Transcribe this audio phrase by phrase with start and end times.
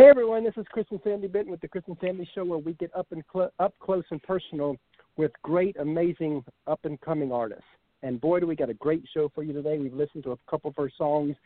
[0.00, 2.56] Hey everyone, this is Chris and Sandy Benton with the Chris and Sandy Show, where
[2.56, 4.78] we get up and cl- up close and personal
[5.18, 7.66] with great, amazing, up and coming artists.
[8.02, 9.78] And boy, do we got a great show for you today.
[9.78, 11.36] We've listened to a couple of her songs,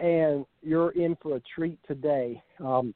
[0.00, 2.42] and you're in for a treat today.
[2.62, 2.92] Um,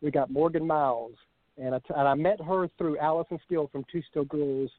[0.00, 1.12] we got Morgan Myles,
[1.58, 4.70] and I, t- and I met her through Allison Steele from Two Still Girls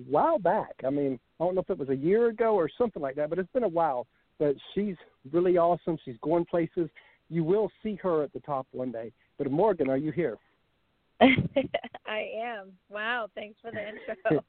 [0.00, 0.76] a while back.
[0.82, 3.28] I mean, I don't know if it was a year ago or something like that,
[3.28, 4.06] but it's been a while.
[4.38, 4.96] But she's
[5.30, 5.98] really awesome.
[6.06, 6.88] She's going places.
[7.32, 9.10] You will see her at the top one day.
[9.38, 10.36] But Morgan, are you here?
[11.22, 12.72] I am.
[12.90, 14.44] Wow, thanks for the intro.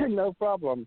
[0.08, 0.86] no problem.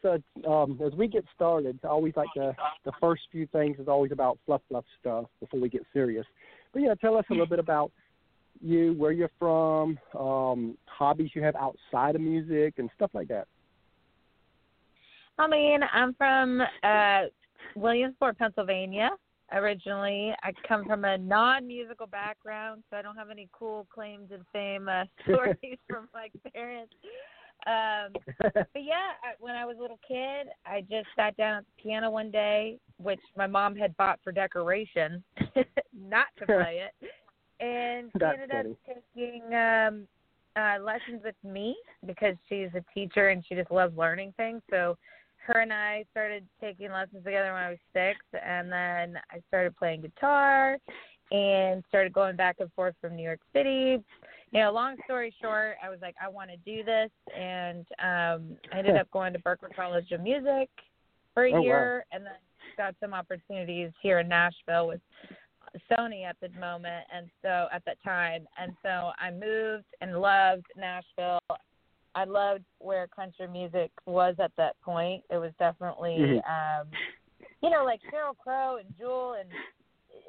[0.00, 0.18] So
[0.50, 2.54] um, as we get started, I always like the
[2.86, 6.24] the first few things is always about fluff fluff stuff before we get serious.
[6.72, 7.92] But yeah, tell us a little bit about
[8.62, 13.46] you, where you're from, um, hobbies you have outside of music, and stuff like that.
[15.38, 17.22] I mean, I'm from uh,
[17.74, 19.10] Williamsport, Pennsylvania.
[19.52, 24.38] Originally, I come from a non-musical background, so I don't have any cool claims to
[24.52, 26.94] fame uh, stories from my parents.
[27.66, 31.82] Um, but yeah, when I was a little kid, I just sat down at the
[31.82, 35.22] piano one day, which my mom had bought for decoration,
[36.08, 37.10] not to play it,
[37.62, 38.70] and she ended funny.
[38.70, 40.06] up taking um,
[40.56, 44.62] uh, lessons with me because she's a teacher and she just loves learning things.
[44.70, 44.96] So
[45.46, 49.76] her and I started taking lessons together when I was six, and then I started
[49.76, 50.78] playing guitar
[51.32, 54.02] and started going back and forth from New York City.
[54.52, 58.56] You know, long story short, I was like, I want to do this, and um,
[58.72, 60.68] I ended up going to Berklee College of Music
[61.34, 61.62] for a Oh, wow.
[61.62, 62.32] year, and then
[62.76, 65.00] got some opportunities here in Nashville with
[65.90, 70.66] Sony at the moment, and so at that time, and so I moved and loved
[70.76, 71.38] Nashville.
[72.14, 75.22] I loved where country music was at that point.
[75.30, 76.80] It was definitely, Mhm.
[76.80, 76.88] um,
[77.62, 79.48] you know, like Sheryl Crow and Jewel and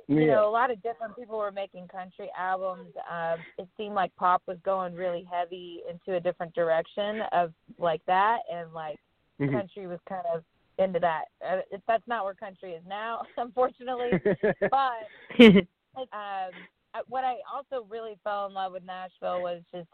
[0.07, 0.35] you Yeah.
[0.35, 2.93] know, a lot of different people were making country albums.
[3.09, 8.03] Um, it seemed like pop was going really heavy into a different direction of like
[8.05, 8.99] that, and like
[9.39, 9.53] Mhm.
[9.53, 10.43] country was kind of
[10.77, 11.25] into that.
[11.41, 14.11] Uh, it, that's not where country is now, unfortunately.
[14.71, 15.07] but
[16.13, 16.67] um,
[17.07, 19.89] what I also really fell in love with Nashville was just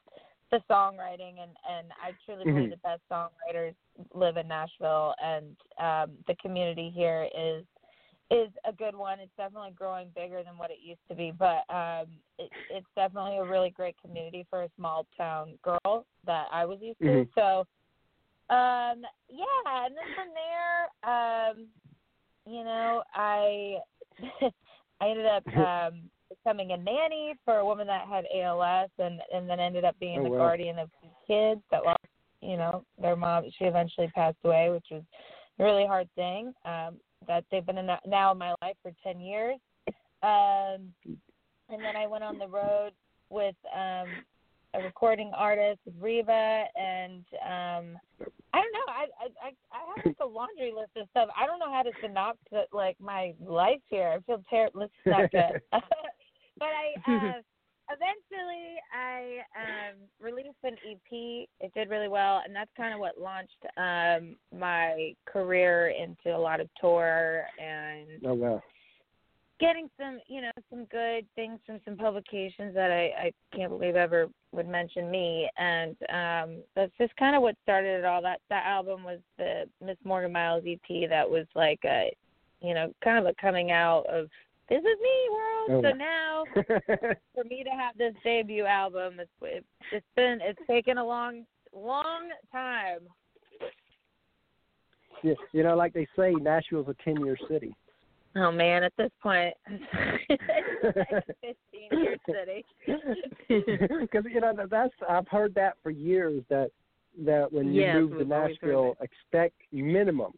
[0.51, 2.71] the songwriting, and and I truly believe Mhm.
[2.71, 3.75] the best songwriters
[4.13, 7.65] live in Nashville, and um, the community here is
[8.29, 9.19] is a good one.
[9.19, 12.07] It's definitely growing bigger than what it used to be, but um,
[12.37, 16.79] it, it's definitely a really great community for a small town girl that I was
[16.81, 17.05] used to.
[17.05, 17.29] Mhm.
[17.35, 17.59] So,
[18.53, 21.67] um, yeah, and then from there, um,
[22.45, 23.77] you know, I
[25.01, 26.09] I ended up um,
[26.47, 30.19] becoming a nanny for a woman that had ALS, and and then ended up being
[30.19, 30.37] Oh, the wow.
[30.37, 30.89] guardian of
[31.27, 31.99] kids that lost,
[32.41, 33.43] you know, their mom.
[33.57, 35.03] She eventually passed away, which was
[35.59, 36.53] a really hard thing.
[36.65, 36.97] Um,
[37.27, 39.57] that they've been in, now in my life for ten years.
[40.23, 40.93] Um,
[41.69, 42.91] and then I went on the road
[43.29, 44.07] with um,
[44.73, 47.99] a recording artist with Reba, and um,
[48.53, 48.87] I don't know.
[48.87, 51.27] I, I I have like a laundry list of stuff.
[51.37, 54.07] I don't know how to synopsis like my life here.
[54.07, 54.81] I feel terrible.
[54.81, 55.81] This is not good.
[56.59, 57.41] But I uh,
[57.89, 61.47] eventually I um, released an EP.
[61.59, 66.39] It did really well, and that's kind of what launched um, my career into a
[66.39, 68.63] lot of tour and oh wow.
[69.59, 73.95] getting some, you know, some good things from some publications that I, I can't believe
[73.95, 75.49] ever would mention me.
[75.57, 78.21] And um that's just kind of what started it all.
[78.21, 82.11] That that album was the Miss Morgan Myles EP that was like a
[82.61, 84.29] you know, kind of a coming out of
[84.69, 85.85] this is me world.
[85.85, 86.43] Oh, so now
[87.35, 91.45] for me to have this debut album it's it, it's been it's taken a long
[91.73, 92.99] long time.
[95.23, 97.73] Yeah, you know, like they say, Nashville's a ten-year city.
[98.35, 100.43] Oh man, at this point it's
[101.11, 102.65] like fifteen year city.
[103.47, 106.69] Because you know that's I've heard that for years that
[107.25, 110.33] that when you move to we've always heard Nashville, expect minimum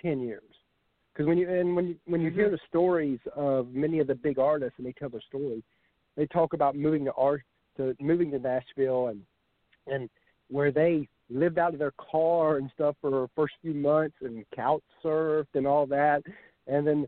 [0.00, 0.42] ten years.
[1.14, 2.52] Because when you and when you when you hear Mhm.
[2.52, 5.62] the stories of many of the big artists and they tell their story,
[6.16, 7.42] they talk about moving to art
[7.76, 9.24] to moving to Nashville and
[9.86, 10.10] and
[10.48, 14.44] where they lived out of their car and stuff for the first few months and
[14.50, 16.22] couch surfed and all that,
[16.66, 17.06] and then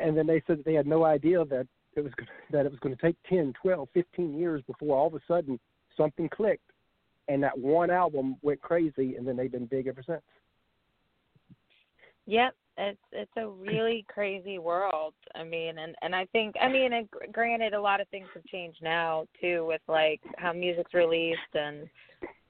[0.00, 1.66] and then they said that they had no idea that
[1.96, 2.12] it was
[2.50, 5.58] that it was going to take 10, 12, 15 years before all of a sudden
[5.96, 6.70] something clicked,
[7.28, 10.20] and that one album went crazy, and then they've been big ever since.
[12.26, 15.14] Yep, it's it's a really crazy world.
[15.34, 18.44] I mean, and and I think I mean, and granted, a lot of things have
[18.46, 21.88] changed now too, with like how music's released and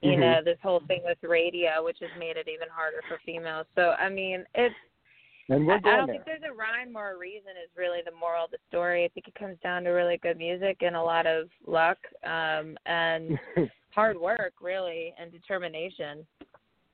[0.01, 0.21] you Mhm.
[0.21, 3.67] know this whole thing with radio, which has made it even harder for females.
[3.75, 4.75] So I mean, it's
[5.51, 6.15] And we're I, I don't there.
[6.15, 9.05] think there's a rhyme or a reason is really the moral of the story.
[9.05, 12.79] I think it comes down to really good music and a lot of luck um
[12.87, 13.39] and
[13.91, 16.27] hard work really and determination.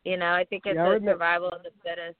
[0.04, 2.16] You know, I think it's Yeah, remember- survival of the fittest.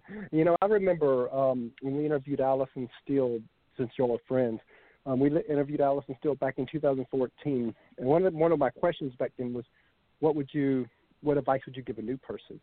[0.32, 3.40] you know, I remember um, when we interviewed Allison Steele,
[3.76, 4.60] since y'all are friends.
[5.04, 9.12] Um, we interviewed Allison Steele back in 2014, and one of one of my questions
[9.18, 9.64] back then was,
[10.20, 10.86] "What would you,
[11.22, 12.60] what advice would you give a new person?"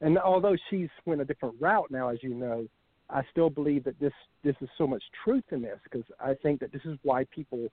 [0.00, 2.66] And although she's went a different route now, as you know,
[3.08, 4.12] I still believe that this
[4.42, 7.68] this is so much truth in this because I think that this is why people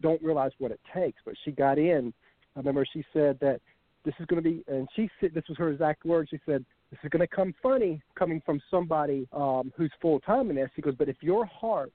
[0.00, 1.20] don't realize what it takes.
[1.24, 2.12] But she got in.
[2.54, 3.60] I remember she said that
[4.04, 6.30] this is going to be, and she said this was her exact words.
[6.30, 10.50] She said, "This is going to come funny coming from somebody um, who's full time
[10.50, 11.92] in this." She goes, "But if your heart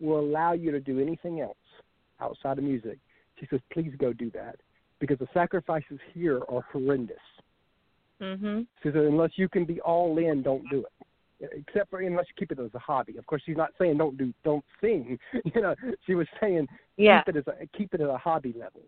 [0.00, 1.56] will allow you to do anything else
[2.20, 2.98] outside of music,"
[3.38, 4.56] she says, "Please go do that
[4.98, 7.16] because the sacrifices here are horrendous."
[8.20, 8.66] Mhm.
[8.82, 10.92] She said, "Unless you can be all in, don't do it."
[11.52, 13.16] Except for unless you keep it as a hobby.
[13.18, 15.18] Of course, she's not saying don't do don't sing.
[15.54, 15.74] You know,
[16.06, 17.22] she was saying Yeah.
[17.22, 18.82] keep it as a keep it at a hobby level.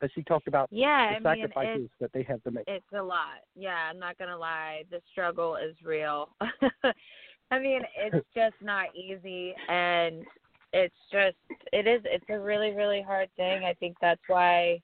[0.00, 2.64] But she talked about Yeah, the I mean sacrifices that they have to make.
[2.66, 3.40] it's a lot.
[3.54, 4.84] Yeah, I'm not gonna lie.
[4.90, 6.30] The struggle is real.
[7.50, 10.24] I mean, it's just not easy and
[10.72, 11.36] it's just
[11.72, 13.64] it is it's a really, really hard thing.
[13.64, 14.80] I think that's why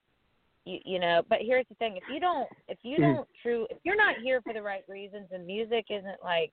[0.64, 3.16] you you know, but here's the thing, if you don't if you Mhm.
[3.16, 6.52] don't true if you're not here for the right reasons and music isn't like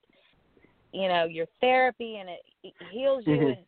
[0.94, 3.58] you know, your therapy and it, it heals you Mhm.
[3.58, 3.66] and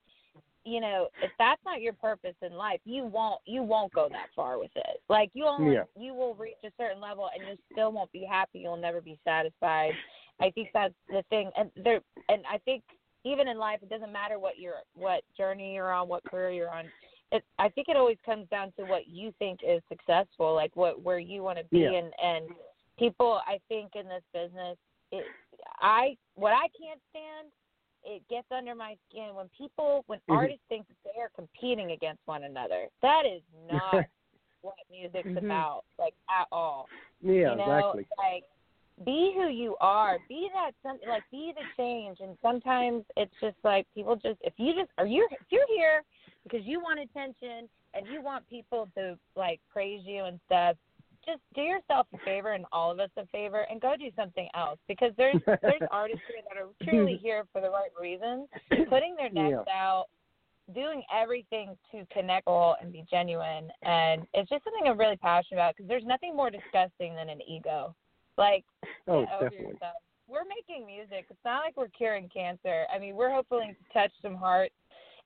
[0.65, 4.27] you know, if that's not your purpose in life, you won't you won't go that
[4.35, 5.01] far with it.
[5.09, 5.83] Like you only Yeah.
[5.97, 8.59] you will reach a certain level and you still won't be happy.
[8.59, 9.93] You'll never be satisfied.
[10.41, 12.83] I think that's the thing, and there and I think
[13.25, 16.69] even in life, it doesn't matter what you're what journey you're on, what career you're
[16.73, 16.85] on.
[17.31, 21.01] It I think it always comes down to what you think is successful, like what
[21.01, 21.91] where you want to be, Yeah.
[21.93, 22.49] and and
[22.97, 24.77] people I think in this business,
[25.11, 25.25] it
[25.79, 27.51] I what I can't stand
[28.03, 30.35] it gets under my skin when people when Mhm.
[30.37, 32.87] artists think that they are competing against one another.
[33.01, 34.05] That is not
[34.61, 35.37] what music's Mhm.
[35.37, 36.89] about, like at all.
[37.21, 38.07] Yeah, you know, exactly.
[38.17, 38.43] like
[39.05, 40.19] be who you are.
[40.27, 42.19] Be that some like be the change.
[42.19, 46.03] And sometimes it's just like people just if you just are you if you're here
[46.43, 50.75] because you want attention and you want people to like praise you and stuff,
[51.31, 54.47] just do yourself a favor and all of us a favor and go do something
[54.55, 58.47] else because there's there's artists here that are truly here for the right reasons,
[58.89, 60.05] putting their necks out,
[60.73, 63.69] doing everything to connect all and be genuine.
[63.83, 67.39] And it's just something I'm really passionate about because there's nothing more disgusting than an
[67.47, 67.95] ego.
[68.37, 68.65] Like
[69.07, 69.73] Oh, over definitely.
[69.73, 69.95] yourself.
[70.27, 71.25] We're making music.
[71.29, 72.85] It's not like we're curing cancer.
[72.93, 74.75] I mean, we're hoping to touch some hearts,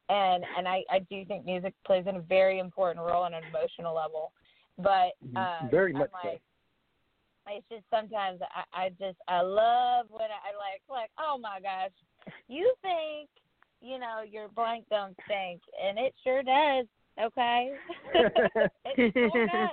[0.10, 3.44] and and I I do think music plays in a very important role on an
[3.50, 4.32] emotional level.
[4.78, 6.30] But um, Very I'm much so.
[6.30, 6.42] like,
[7.48, 11.60] it's just sometimes I I just I love when I, I like like oh my
[11.62, 11.92] gosh,
[12.48, 13.30] you think
[13.82, 16.86] you know your blank don't stink, and it sure does.
[17.22, 17.74] Okay,
[18.86, 19.70] it sure does.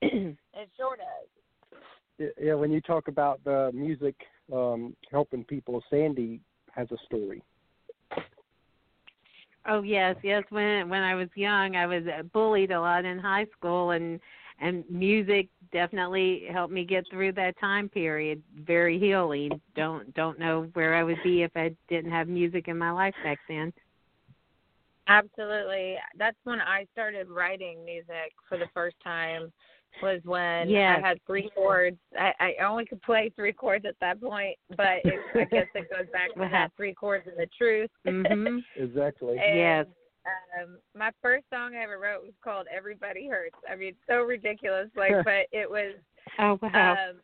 [0.54, 2.30] It sure does.
[2.40, 4.16] yeah, when you talk about the music
[4.52, 6.40] um, helping people, Sandy
[6.72, 7.42] has a story.
[9.68, 10.44] Oh yes, yes.
[10.48, 14.18] When when I was young, I was bullied a lot in high school, and
[14.60, 18.42] and music definitely helped me get through that time period.
[18.64, 19.60] Very healing.
[19.76, 23.14] Don't don't know where I would be if I didn't have music in my life
[23.22, 23.72] back then.
[25.06, 25.96] Absolutely.
[26.18, 29.52] That's when I started writing music for the first time.
[30.02, 31.02] Was when Yes.
[31.02, 31.98] I had three chords.
[32.18, 35.90] I, I only could play three chords at that point, but it, I guess it
[35.90, 37.90] goes back to that three chords and the truth.
[38.06, 38.62] Mhm.
[38.76, 39.38] Exactly.
[39.38, 39.86] And, Yes.
[40.60, 44.88] Um, my first song I ever wrote was called "Everybody Hurts." I mean, so ridiculous,
[44.94, 45.94] like, but it was
[46.38, 46.92] Oh wow.
[46.92, 47.16] um,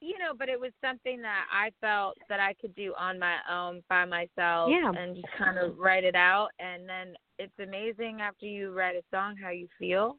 [0.00, 3.36] you know, but it was something that I felt that I could do on my
[3.50, 4.92] own by myself Yeah.
[4.96, 6.48] and just kind of write it out.
[6.58, 10.16] And then it's amazing after you write a song how you feel.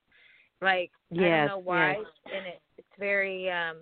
[0.63, 2.05] Like I don't know why, yes.
[2.33, 3.77] and it, it's very um,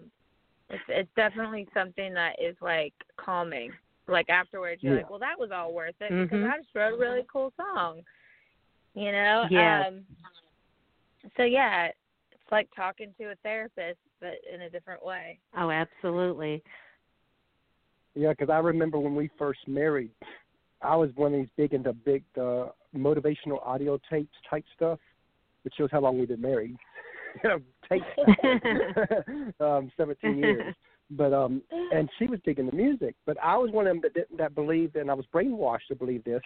[0.69, 3.71] it's it's definitely something that is like calming.
[4.07, 5.01] Like afterwards, you're Yeah.
[5.01, 6.51] like, well, that was all worth it because Mhm.
[6.51, 8.03] I just wrote a really cool song.
[8.95, 9.47] You know.
[9.49, 9.87] Yes.
[9.87, 10.05] Um,
[11.37, 11.85] so yeah,
[12.31, 15.39] it's like talking to a therapist, but in a different way.
[15.55, 16.63] Oh, absolutely.
[18.15, 20.11] Yeah, because I remember when we first married,
[20.81, 24.99] I was one of these big into big uh, motivational audio tapes type stuff,
[25.63, 26.75] which shows how long we've been married.
[27.43, 28.05] you know, tapes,
[29.59, 30.75] um, seventeen years.
[31.11, 34.13] But um, and she was big into music, but I was one of them that
[34.13, 36.41] didn't, that believed, and I was brainwashed to believe this,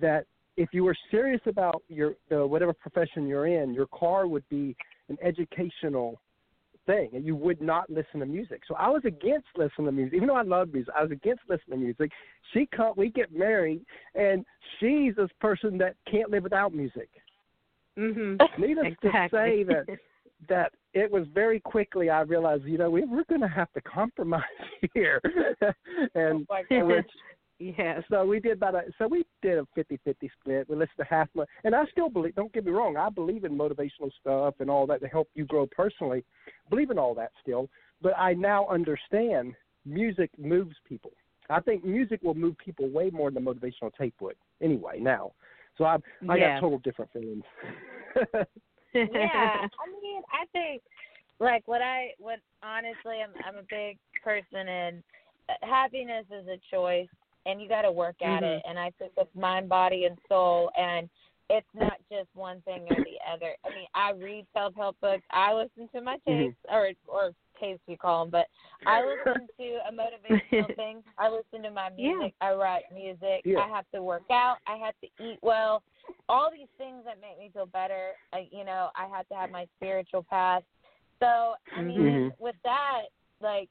[0.00, 0.26] that
[0.56, 4.76] if you were serious about your the whatever profession you're in, your car would be
[5.08, 6.20] an educational
[6.86, 8.62] thing, and you would not listen to music.
[8.66, 10.92] So I was against listening to music, even though I love music.
[10.98, 12.10] I was against listening to music.
[12.52, 14.44] She come, we get married, and
[14.78, 17.08] she's this person that can't live without music.
[18.00, 18.40] Mhm.
[18.58, 19.10] Needless Exactly.
[19.10, 19.84] to say that
[20.48, 23.80] that it was very quickly I realized, you know, we, we're going to have to
[23.82, 24.42] compromise
[24.94, 25.20] here,
[26.14, 27.10] and Oh which
[27.58, 28.02] yes.
[28.10, 30.68] so we did about a so we did a fifty fifty split.
[30.68, 33.44] We listened to half my and I still believe don't get me wrong, I believe
[33.44, 36.24] in motivational stuff and all that to help you grow personally.
[36.70, 37.68] Believe in all that still.
[38.00, 39.54] But I now understand
[39.84, 41.12] music moves people.
[41.50, 45.32] I think music will move people way more than the motivational tape would anyway now.
[45.80, 45.96] So I
[46.28, 46.54] I Yeah.
[46.54, 47.42] got total different feelings.
[48.14, 48.44] yeah,
[48.94, 50.82] I mean, I think
[51.40, 55.02] like what I what honestly, I'm I'm a big person in
[55.48, 57.08] uh, happiness is a choice,
[57.46, 58.58] and you got to work at Mhm.
[58.58, 58.62] it.
[58.68, 61.08] And I think it's mind, body, and soul, and
[61.48, 63.56] it's not just one thing or the other.
[63.64, 65.24] I mean, I read self help books.
[65.30, 67.30] I listen to my tapes or or
[67.60, 68.46] tapes you call them, but
[68.86, 71.02] I listen to a motivational thing.
[71.18, 72.14] I listen to my Yeah.
[72.14, 72.34] music.
[72.40, 73.42] I write music.
[73.44, 73.60] Yeah.
[73.60, 74.56] I have to work out.
[74.66, 75.82] I have to eat well.
[76.28, 78.12] All these things that make me feel better.
[78.32, 80.62] I, you know, I have to have my spiritual path.
[81.20, 82.32] So I mean, Mhm.
[82.38, 83.02] with that,
[83.40, 83.68] like,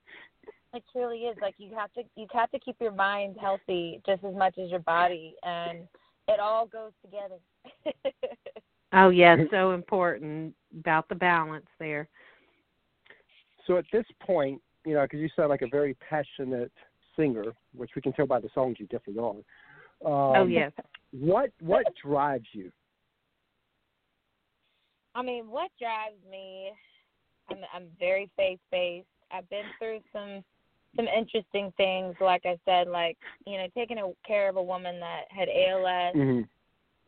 [0.74, 4.24] it truly is like you have to you have to keep your mind healthy just
[4.24, 5.88] as much as your body, and
[6.28, 7.40] it all goes together.
[8.94, 12.08] oh yes, so important about the balance there.
[13.70, 16.72] So at this point, you know, because you sound like a very passionate
[17.16, 17.44] singer,
[17.76, 20.32] which we can tell by the songs you definitely are.
[20.34, 20.72] Um, oh yes.
[21.12, 22.72] What what drives you?
[25.14, 26.72] I mean, what drives me?
[27.52, 29.06] I'm I'm very faith based.
[29.32, 30.44] I've been through some
[30.96, 32.16] some interesting things.
[32.20, 36.16] Like I said, like you know, taking a, care of a woman that had ALS,
[36.16, 36.42] Mm-hmm.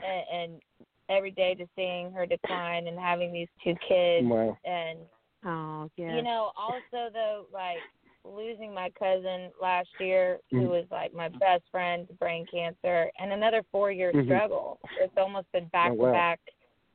[0.06, 0.62] and, and
[1.10, 4.58] every day just seeing her decline and having these two kids, Wow.
[4.64, 5.00] and
[5.46, 6.16] Oh yes.
[6.16, 7.80] you know, also though, like
[8.24, 10.70] losing my cousin last year, who Mhm.
[10.70, 14.26] was like my best friend to brain cancer, and another four year Mhm.
[14.26, 14.80] struggle.
[15.00, 16.12] It's almost been back Oh, to wow.
[16.12, 16.40] back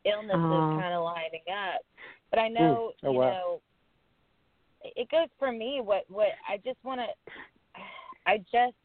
[0.05, 0.73] illnesses Oh.
[0.77, 1.83] kind of lining up.
[2.31, 3.31] But I know, Oh, you wow.
[3.33, 3.63] know,
[4.85, 5.81] it goes for me.
[5.81, 7.09] What what I just want to,
[8.27, 8.77] I just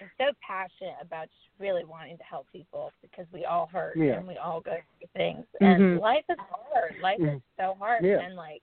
[0.00, 4.18] am so passionate about just really wanting to help people because we all hurt Yeah.
[4.18, 6.98] and we all go through things, and life is hard.
[6.98, 7.42] Life is Mhm.
[7.56, 8.18] so hard, Yeah.
[8.20, 8.62] and like,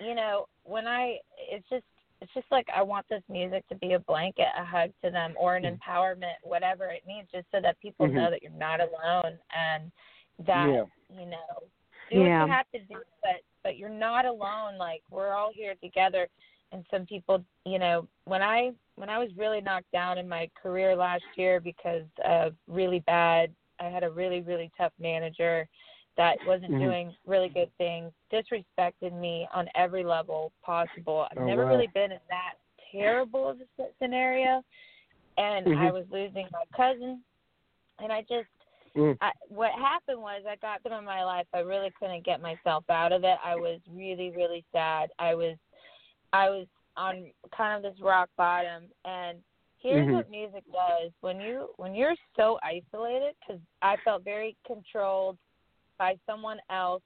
[0.00, 1.18] you know, when I,
[1.50, 1.84] it's just.
[2.20, 5.34] It's just like I want this music to be a blanket, a hug to them,
[5.36, 5.78] or an Mhm.
[5.78, 8.14] empowerment, whatever it needs, just so that people Mhm.
[8.14, 9.92] know that you're not alone and
[10.38, 10.84] that Yeah.
[11.10, 11.62] you know
[12.10, 15.74] do what you have to do but but you're not alone like we're all here
[15.82, 16.28] together
[16.72, 20.50] and some people you know when i when i was really knocked down in my
[20.60, 25.68] career last year because of really bad i had a really really tough manager
[26.16, 26.80] that wasn't Mhm.
[26.80, 31.70] doing really good things disrespected me on every level possible i've Oh, never wow.
[31.70, 32.54] really been in that
[32.92, 34.62] terrible of a scenario
[35.36, 35.78] and Mhm.
[35.78, 37.22] i was losing my cousin
[37.98, 38.48] and i just
[38.96, 39.16] Mm.
[39.20, 41.46] I, what happened was I got in my life.
[41.52, 43.38] I really couldn't get myself out of it.
[43.44, 45.10] I was really, really sad.
[45.18, 45.56] I was,
[46.32, 46.66] I was
[46.96, 48.84] on kind of this rock bottom.
[49.04, 49.38] And
[49.78, 50.12] here's Mhm.
[50.12, 55.38] what music does: when you when you're so isolated, because I felt very controlled
[55.98, 57.02] by someone else,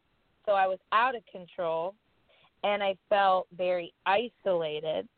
[0.46, 1.94] so I was out of control,
[2.64, 5.08] and I felt very isolated,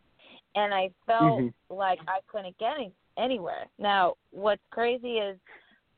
[0.54, 1.54] and I felt Mhm.
[1.70, 3.66] like I couldn't get any, anywhere.
[3.78, 5.38] Now, what's crazy is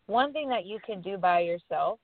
[0.07, 1.99] one thing that you can do by yourself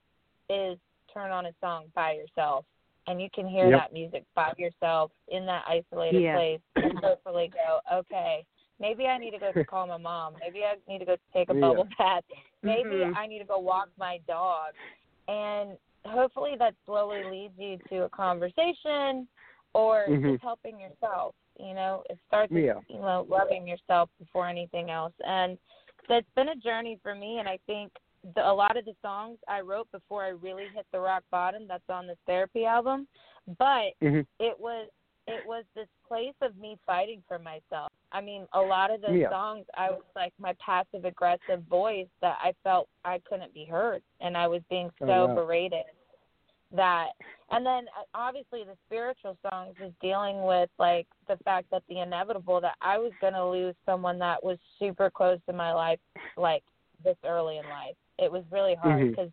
[0.49, 0.79] is
[1.13, 2.65] turn on a song by yourself
[3.07, 3.79] and you can hear Yep.
[3.79, 6.35] that music by yourself in that isolated Yeah.
[6.35, 8.45] place and hopefully go okay
[8.79, 11.53] maybe i need to go call my mom maybe i need to go take a
[11.53, 11.61] Yeah.
[11.61, 12.23] bubble bath
[12.61, 13.15] maybe Mhm.
[13.15, 14.73] i need to go walk my dog
[15.29, 19.27] and hopefully that slowly leads you to a conversation
[19.73, 20.31] or Mhm.
[20.33, 25.13] just helping yourself you know it starts with you know loving yourself before anything else
[25.25, 25.57] and
[26.07, 27.91] that's been a journey for me and i think
[28.35, 31.67] the, a lot of the songs i wrote before i really hit the rock bottom
[31.67, 33.07] that's on this therapy album
[33.59, 34.25] but Mhm.
[34.39, 34.89] it was
[35.27, 39.19] it was this place of me fighting for myself i mean a lot of those
[39.19, 39.29] Yeah.
[39.29, 44.01] songs i was like my passive aggressive voice that i felt i couldn't be heard
[44.21, 45.35] and i was being Oh, so wow.
[45.35, 45.85] berated
[46.71, 47.09] that
[47.51, 51.99] and then uh, obviously the spiritual songs is dealing with like the fact that the
[51.99, 55.99] inevitable that I was going to lose someone that was super close to my life
[56.37, 56.63] like
[57.03, 57.95] this early in life.
[58.19, 59.31] It was really hard because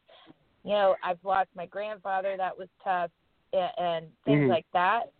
[0.64, 3.10] you know I've lost my grandfather that was tough
[3.52, 4.48] and, and things Mhm.
[4.48, 5.12] like that.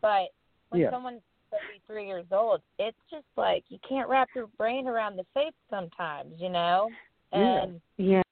[0.00, 0.28] But
[0.68, 0.90] when Yeah.
[0.90, 5.54] someone's 33 years old, it's just like you can't wrap your brain around the faith
[5.70, 6.90] sometimes, you know.
[7.32, 7.62] Yeah.
[7.62, 8.22] And Yeah.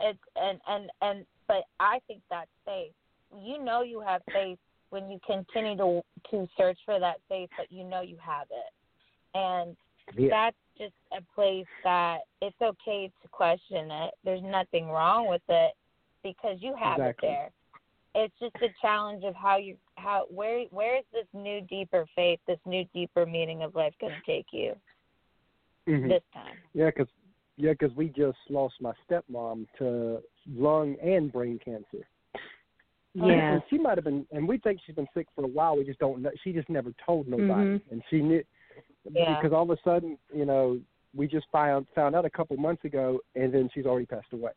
[0.00, 2.92] it's and and and but I think that's faith.
[3.36, 4.58] You know you have faith
[4.90, 8.72] when you continue to to search for that faith, but you know you have it,
[9.34, 9.76] and
[10.14, 10.28] Yeah.
[10.30, 14.14] that's just a place that it's okay to question it.
[14.24, 15.74] There's nothing wrong with it
[16.22, 17.28] because you have Exactly.
[17.28, 17.50] it there.
[18.14, 22.40] It's just a challenge of how you how where where is this new deeper faith,
[22.46, 24.74] this new deeper meaning of life going to take you
[25.88, 26.08] Mhm.
[26.08, 26.58] this time?
[26.74, 27.08] Yeah, because
[27.56, 32.06] yeah, 'cause we just lost my stepmom to lung and brain cancer.
[33.14, 33.54] Yeah.
[33.54, 35.76] And she might have been, and we think she's been sick for a while.
[35.76, 36.30] We just don't know.
[36.42, 37.90] She just never told nobody, Mhm.
[37.90, 38.42] and she knew
[39.10, 39.34] Yeah.
[39.34, 40.80] because all of a sudden, you know,
[41.14, 44.52] we just found found out a couple months ago, and then she's already passed away.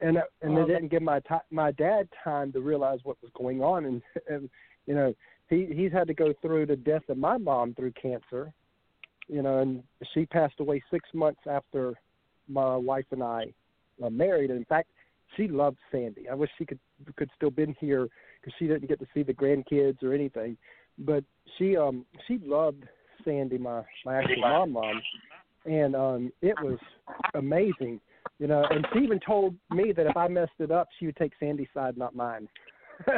[0.00, 3.30] And and Oh, it didn't give my ti my dad time to realize what was
[3.36, 4.50] going on, and, and
[4.86, 5.14] you know,
[5.48, 8.52] he he's had to go through the death of my mom through cancer,
[9.28, 11.94] you know, and she passed away six months after
[12.48, 13.52] my wife and I
[14.04, 14.50] uh, married.
[14.50, 14.88] And in fact,
[15.36, 16.28] she loved Sandy.
[16.28, 16.78] I wish she could
[17.16, 18.08] could still been here
[18.40, 20.56] because she didn't get to see the grandkids or anything.
[20.98, 21.24] But
[21.58, 22.84] she um she loved
[23.24, 25.02] Sandy, my my actual mom mom,
[25.64, 26.78] and um it was
[27.34, 28.00] amazing,
[28.38, 28.64] you know.
[28.70, 31.68] And she even told me that if I messed it up, she would take Sandy's
[31.74, 32.48] side, not mine.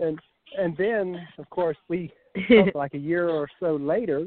[0.00, 0.18] and
[0.58, 2.12] and then of course we
[2.74, 4.26] like a year or so later,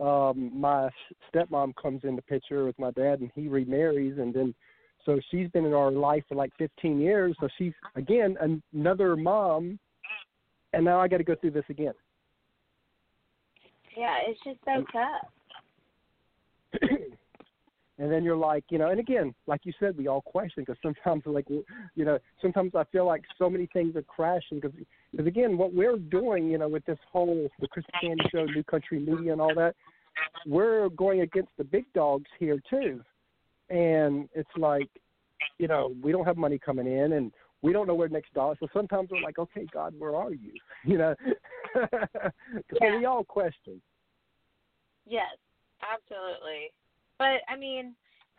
[0.00, 0.88] um, my
[1.32, 4.54] stepmom comes in the picture with my dad, and he remarries, and then
[5.04, 7.36] so she's been in our life for like 15 years.
[7.40, 8.36] So she's again
[8.72, 9.78] another mom,
[10.72, 11.94] and now I got to go through this again.
[13.96, 15.28] yeah, it's just so tough.
[18.00, 20.78] and then you're like, you know, and again, like you said, we all question because
[20.82, 24.72] sometimes, like, you know, sometimes I feel like so many things are crashing because,
[25.12, 28.64] because again, what we're doing, you know, with this whole the Chris Candy Show, New
[28.64, 29.76] Country Media, and all that,
[30.46, 33.02] we're going against the big dogs here too,
[33.68, 34.88] and it's like,
[35.58, 38.56] you know, we don't have money coming in, and we don't know where next dollar.
[38.60, 40.52] So sometimes we're like, okay, God, where are you?
[40.84, 41.14] You know,
[41.74, 42.96] 'Cause Yeah.
[42.96, 43.82] we all question.
[45.06, 45.36] Yes,
[45.82, 46.72] absolutely.
[47.20, 47.94] But I mean,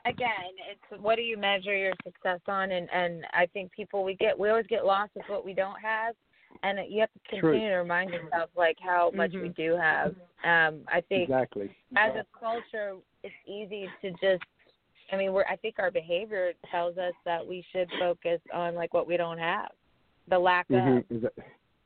[0.06, 2.72] again, it's what do you measure your success on?
[2.72, 5.80] And and I think people we get we always get lost with what we don't
[5.80, 6.16] have,
[6.64, 7.52] and you have to True.
[7.52, 9.56] continue to remind yourself like how much we Mhm.
[9.56, 10.16] do have.
[10.44, 11.70] Um, I think Exactly.
[11.96, 14.44] as a culture, it's easy to just.
[15.12, 15.46] I mean, we're.
[15.46, 19.38] I think our behavior tells us that we should focus on like what we don't
[19.38, 19.70] have,
[20.28, 20.78] the lack of.
[20.78, 21.06] Mhm.
[21.12, 21.34] Is that-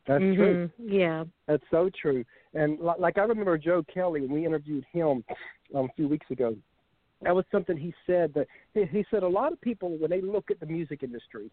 [0.07, 0.69] That's true.
[0.69, 0.71] Mhm.
[0.77, 1.25] Yeah.
[1.47, 2.23] That's so true.
[2.53, 5.25] And li- like I remember Joe Kelly when we interviewed him
[5.73, 6.55] um, a few weeks ago.
[7.25, 10.21] That was something he said that he, he said a lot of people when they
[10.21, 11.49] look at the music industry,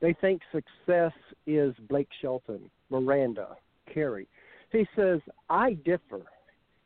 [0.00, 1.12] they think success
[1.46, 3.56] is Blake Shelton, Miranda,
[3.92, 4.28] Carrie.
[4.70, 6.20] He says I differ.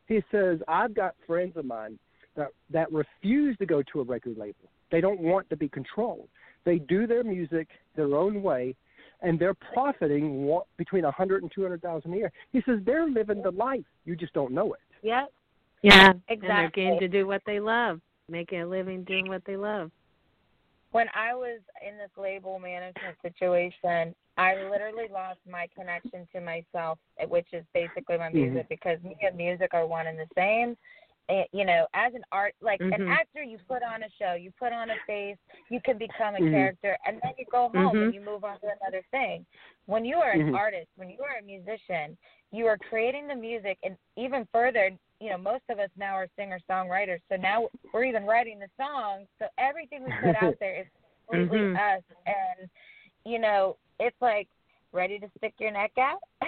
[0.07, 1.99] He says I've got friends of mine
[2.37, 4.69] that that refuse to go to a record label.
[4.89, 6.29] They don't want to be controlled.
[6.63, 8.73] They do their music their own way
[9.21, 12.31] and they're profiting between a hundred and two hundred thousand a year.
[12.53, 13.83] He says they're living the life.
[14.05, 14.79] You just don't know it.
[15.01, 15.29] Yep.
[15.81, 16.13] Yeah.
[16.29, 16.31] exactly.
[16.31, 19.91] And they're getting to do what they love, making a living doing what they love.
[20.91, 26.99] when I was in this label management situation, I literally lost my connection to myself,
[27.27, 30.77] which is basically my music, because me and music are one and the same.
[31.29, 33.07] Eh, You know, as an art, like an Mhm.
[33.09, 35.37] actor, you put on a show, you put on a face,
[35.69, 36.51] you can become a Mhm.
[36.51, 39.45] character, and then you go home and you move on to another thing.
[39.87, 40.55] When you are an Mhm.
[40.55, 42.17] artist, when you are a musician,
[42.51, 44.91] you are creating the music, and even further,
[45.23, 48.67] you know, most of us now are singer songwriters, so now we're even writing the
[48.77, 49.27] songs.
[49.39, 50.87] So everything we put out there is
[51.29, 51.75] completely Mhm.
[51.75, 52.69] us, and
[53.25, 54.49] you know, it's like
[54.91, 56.19] ready to stick your neck out,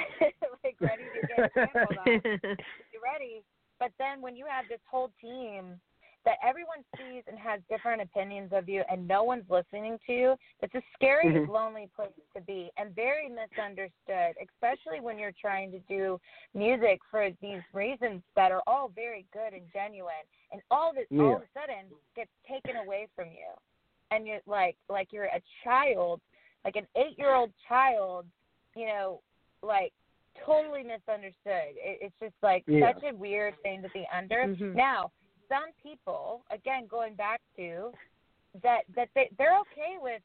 [0.64, 2.22] like ready to get trampled on.
[2.92, 3.44] You ready?
[3.80, 5.80] But then when you have this whole team
[6.26, 10.36] that everyone sees and has different opinions of you, and no one's listening to you,
[10.62, 11.48] it's a scary, Mhm.
[11.48, 16.20] lonely place to be, and very misunderstood, especially when you're trying to do
[16.54, 21.30] music for these reasons that are all very good and genuine, and all this all
[21.30, 21.36] Yeah.
[21.36, 23.54] of a sudden gets taken away from you,
[24.12, 26.22] and you're like like you're a child,
[26.64, 28.26] like an eight year old child,
[28.76, 29.22] you know,
[29.62, 29.94] like
[30.46, 31.76] totally misunderstood.
[31.78, 32.92] It, it's just like Yeah.
[32.94, 34.48] such a weird thing to be under.
[34.48, 34.74] Mhm.
[34.76, 35.12] Now,
[35.50, 37.92] some people, again, going back to
[38.64, 40.22] that, that they they're okay with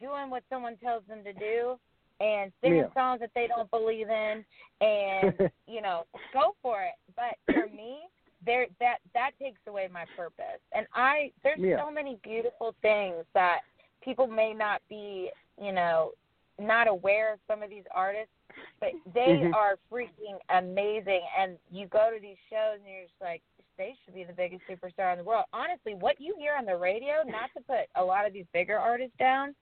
[0.00, 1.78] doing what someone tells them to do
[2.20, 2.92] and singing Yeah.
[2.94, 4.44] songs that they don't believe in,
[4.80, 6.94] and you know, go for it.
[7.14, 8.08] But for me,
[8.44, 10.60] there that that takes away my purpose.
[10.72, 11.82] And I there's Yeah.
[11.84, 13.60] so many beautiful things that
[14.02, 16.12] people may not be, you know,
[16.58, 18.32] not aware of some of these artists,
[18.80, 19.54] but they Mhm.
[19.54, 21.22] are freaking amazing.
[21.36, 23.42] And you go to these shows and you're just like,
[23.78, 25.44] they should be the biggest superstar in the world.
[25.52, 28.78] Honestly, what you hear on the radio, not to put a lot of these bigger
[28.78, 29.54] artists down,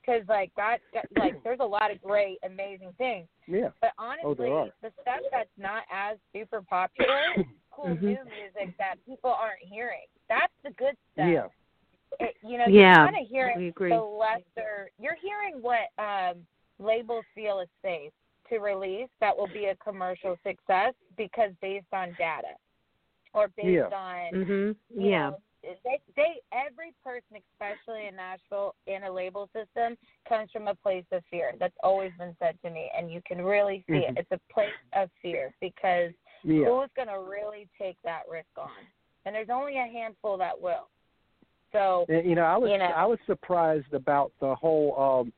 [0.00, 3.26] because like that, God, like there's a lot of great, amazing things.
[3.46, 3.68] Yeah.
[3.80, 4.68] But Oh, honestly, there are.
[4.82, 7.20] the stuff that's not as super popular,
[7.70, 8.02] cool Mhm.
[8.02, 10.06] new music that people aren't hearing.
[10.28, 11.28] That's the good stuff.
[11.28, 11.46] Yeah.
[12.20, 13.90] It, you know, Yeah, you're kind of hearing we agree.
[13.90, 14.90] the lesser.
[14.98, 16.46] You're hearing what um,
[16.78, 18.12] labels feel is safe
[18.48, 22.54] to release that will be a commercial success because based on data
[23.34, 23.96] or based Yeah.
[23.96, 24.76] on Mhm.
[24.94, 25.30] you Yeah.
[25.30, 29.96] know, they they every person, especially in Nashville, in a label system,
[30.28, 31.54] comes from a place of fear.
[31.58, 34.10] That's always been said to me, and you can really see Mhm.
[34.10, 34.18] it.
[34.18, 36.66] It's a place of fear because Yeah.
[36.66, 38.70] who's going to really take that risk on?
[39.24, 40.88] And there's only a handful that will.
[41.70, 42.86] So And, you know, I was You know.
[42.86, 45.32] I was surprised about the whole um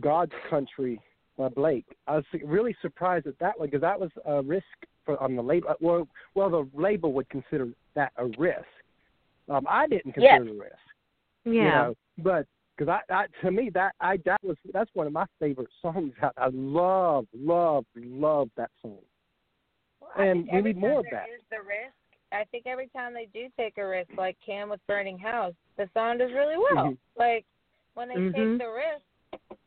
[0.00, 1.00] God's Country
[1.36, 1.86] by Blake.
[2.06, 4.66] I was really surprised at that one because that was a risk
[5.16, 5.74] for on the label.
[5.80, 8.64] Well, well, the label would consider that a risk.
[9.48, 10.38] Um, I didn't Yes.
[10.38, 10.76] consider it a risk.
[11.44, 11.52] Yeah.
[11.52, 12.46] You know, but
[12.76, 16.12] because I, I, to me, that I that was that's one of my favorite songs.
[16.22, 18.98] I, I love, love, love that song.
[20.16, 21.28] I And think we need more of there that.
[21.34, 21.94] is the risk.
[22.32, 25.88] I think every time they do take a risk, like Cam with Burning House, the
[25.94, 26.92] song does really well.
[26.92, 26.98] Mhm.
[27.16, 27.44] Like
[27.94, 28.32] when they Mhm.
[28.32, 29.04] take the risk,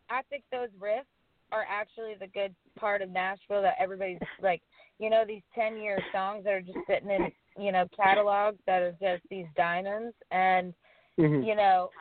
[0.09, 1.09] I think those risks
[1.51, 4.61] are actually the good part of Nashville that everybody's like,
[5.03, 8.81] you know, these ten year songs that are just sitting in, you know, catalogs that
[8.81, 10.73] are just these diamonds and
[11.19, 11.45] Mhm.
[11.45, 11.91] you know,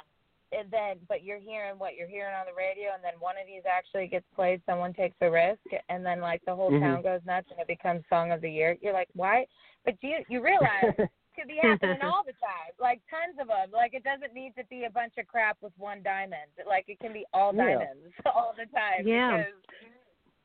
[0.53, 3.47] and then but you're hearing what you're hearing on the radio, and then one of
[3.47, 4.63] these actually gets played.
[4.67, 6.81] Someone takes a risk, and then like the whole Mhm.
[6.81, 8.77] town goes nuts, and it becomes song of the year.
[8.81, 9.47] You're like, why?
[9.85, 10.95] But you you realize
[11.35, 13.71] could be happening all the time, like tons of them.
[13.73, 16.51] Like it doesn't need to be a bunch of crap with one diamond.
[16.67, 17.65] Like it can be all Yeah.
[17.65, 19.07] diamonds all the time.
[19.07, 19.31] Yeah.
[19.31, 19.53] Because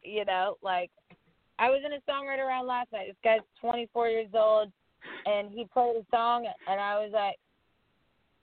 [0.04, 0.92] you know, like
[1.60, 3.08] I was in a songwriter round last night.
[3.08, 4.72] This guy's 24 years old,
[5.26, 7.36] and he played a song, and I was like,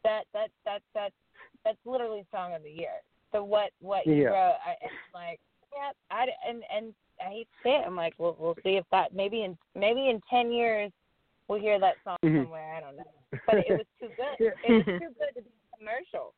[0.02, 1.12] that that that that
[1.64, 3.00] that's literally song of the year.
[3.32, 4.28] So what what you Yeah.
[4.30, 5.40] wrote, I it's like,
[5.74, 7.84] yeah, I and and I hate to say it.
[7.86, 10.90] I'm like, well, we'll see if that maybe in maybe in 10 years
[11.48, 12.44] we'll hear that song Mhm.
[12.44, 12.74] somewhere.
[12.74, 13.04] I don't know,
[13.46, 14.36] but it was too good.
[14.40, 16.34] It was too good to be commercial.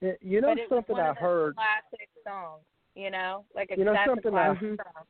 [0.00, 1.54] Yeah, you know but it was something I heard.
[1.56, 2.64] classic songs.
[2.96, 5.04] You know, like a, You know something I- classic song.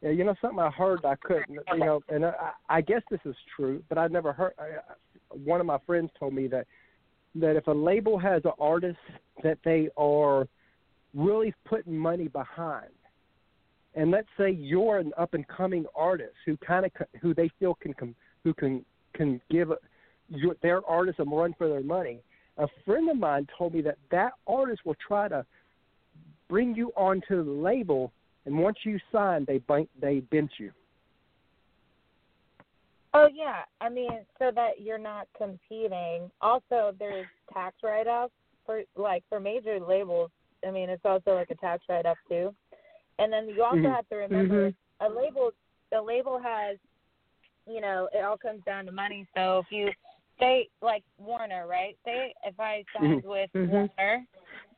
[0.00, 1.58] Yeah, you know something I heard I couldn't.
[1.72, 4.52] You know, and I, I guess this is true, but I never heard.
[4.58, 4.78] I,
[5.44, 6.66] one of my friends told me that
[7.34, 8.98] that if a label has an artist
[9.42, 10.46] that they are
[11.14, 12.90] really putting money behind,
[13.94, 17.74] and let's say you're an up and coming artist who kind of who they feel
[17.74, 17.94] can
[18.44, 18.84] who can
[19.14, 19.72] can give
[20.28, 22.20] your, their artist a run for their money.
[22.58, 25.44] A friend of mine told me that that artist will try to
[26.48, 28.12] bring you onto the label
[28.46, 30.72] and once you sign, they bank, they bench you.
[33.14, 36.30] Oh yeah, I mean, so that you're not competing.
[36.40, 38.32] Also, there's tax write-offs
[38.66, 40.30] for like for major labels.
[40.66, 42.54] I mean, it's also like a tax write-off too.
[43.18, 43.94] And then you also Mhm.
[43.94, 45.52] have to remember a label.
[45.92, 46.78] A label has,
[47.66, 49.26] you know, it all comes down to money.
[49.34, 49.90] So if you
[50.38, 51.96] say like Warner, right?
[52.04, 53.70] Say if I signed with Mhm.
[53.70, 54.26] Warner,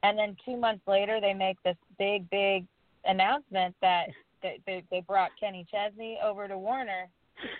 [0.02, 2.66] and then two months later they make this big, big
[3.04, 4.08] announcement that
[4.42, 7.08] they, they, they brought Kenny Chesney over to Warner.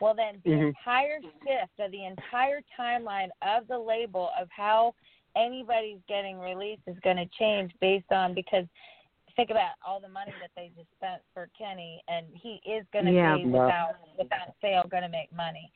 [0.00, 0.68] Well, then the Mhm.
[0.68, 4.94] entire shift of the entire timeline of the label of how
[5.37, 8.66] anybody's getting released is going to change based on because
[9.37, 13.05] think about all the money that they just spent for Kenny, and he is going
[13.07, 13.37] to Yeah.
[13.37, 15.70] be without without fail going to make money.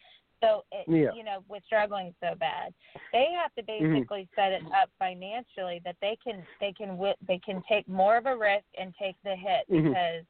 [0.44, 1.12] So it, Yeah.
[1.14, 2.74] you know, with struggling so bad,
[3.12, 7.38] they have to basically set it up financially that they can they can wi- they
[7.38, 9.88] can take more of a risk and take the hit Mhm.
[9.88, 10.24] because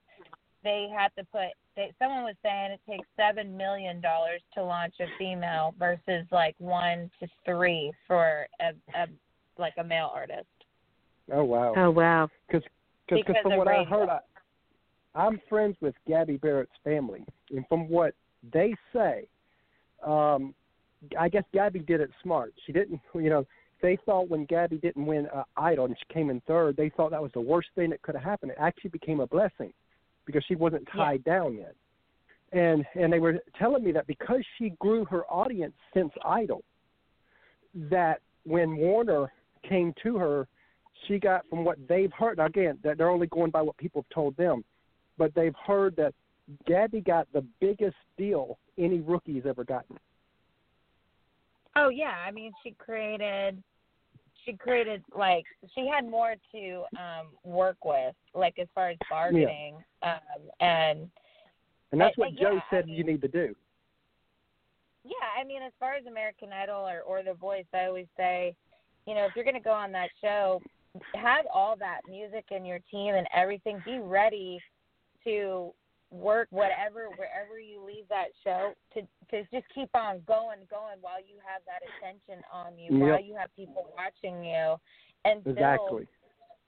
[0.62, 1.50] they have to put.
[1.76, 6.54] They, someone was saying it takes seven million dollars to launch a female versus like
[6.58, 9.08] one to three for a, a
[9.58, 10.46] like a male artist.
[11.32, 11.74] Oh wow!
[11.76, 12.30] Oh wow.
[12.50, 12.62] Cause,
[13.08, 13.90] Because from of what I radio.
[13.90, 14.20] heard, I,
[15.14, 18.14] I'm friends with Gabby Barrett's family, and from what
[18.52, 19.26] they say,
[20.04, 20.54] um,
[21.18, 22.54] I guess Gabby did it smart.
[22.66, 23.44] She didn't, you know,
[23.82, 27.10] they thought when Gabby didn't win uh, Idol and she came in third, they thought
[27.10, 28.52] that was the worst thing that could have happened.
[28.52, 29.72] It actually became a blessing
[30.24, 31.04] because she wasn't Yeah.
[31.04, 31.74] tied down yet.
[32.52, 36.62] And and they were telling me that because she grew her audience since Idol,
[37.74, 39.32] that when Warner
[39.68, 40.46] came to her,
[41.06, 42.38] she got from what they've heard.
[42.38, 44.64] Now again, that they're only going by what people have told them,
[45.18, 46.14] but they've heard that
[46.66, 49.96] Gabby got the biggest deal any rookie's ever gotten.
[51.76, 53.62] Oh yeah, I mean she created
[54.44, 59.76] she created like she had more to um work with, like as far as bargaining.
[60.02, 60.18] Um
[60.60, 61.10] and
[61.92, 63.54] And that's what Joe yeah, I said mean- you need to do.
[65.04, 68.54] yeah, I mean as far as American Idol or or The Voice, I always say
[69.06, 70.62] you know, if you're going to go on that show,
[71.14, 73.82] have all that music in your team and everything.
[73.84, 74.58] Be ready
[75.24, 75.74] to
[76.14, 79.00] work whatever wherever you leave that show to
[79.30, 83.10] to just keep on going going while you have that attention on you Yep.
[83.10, 84.76] while you have people watching you
[85.24, 86.06] and still Exactly.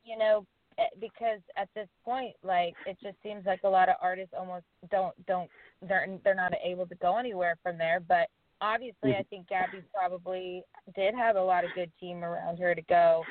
[0.05, 0.45] you know
[0.79, 4.65] eh, because at this point like it just seems like a lot of artists almost
[4.91, 5.49] don't don't
[5.87, 8.29] they're they're not able to go anywhere from there but
[8.61, 9.21] obviously Mhm.
[9.21, 10.65] i think gabby probably
[10.97, 13.23] did have a lot of good team around her to go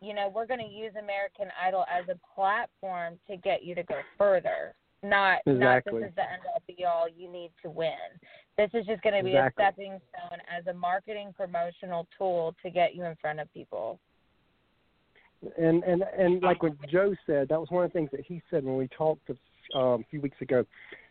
[0.00, 3.82] you know we're going to use american idol as a platform to get you to
[3.82, 7.90] go further not not this is the end all be all you need to win
[8.56, 9.64] this is just going to be Exactly.
[9.64, 14.00] a stepping stone as a marketing promotional tool to get you in front of people
[15.56, 18.42] and and and like what Joe said, that was one of the things that he
[18.50, 20.64] said when we talked a, um, a few weeks ago.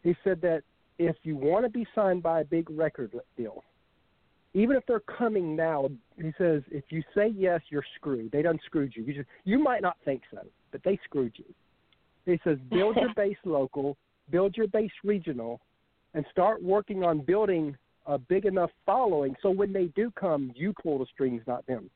[0.03, 0.63] He said that
[0.99, 3.63] if you want to be signed by a big record deal,
[4.53, 8.31] even if they're coming now, he says if you say yes, you're screwed.
[8.31, 9.03] They done screwed you.
[9.03, 11.45] You just you might not think so, but they screwed you.
[12.27, 13.97] He says build your base local,
[14.29, 15.59] build your base regional,
[16.13, 20.73] and start working on building a big enough following so when they do come, you
[20.81, 21.89] pull the strings, not them.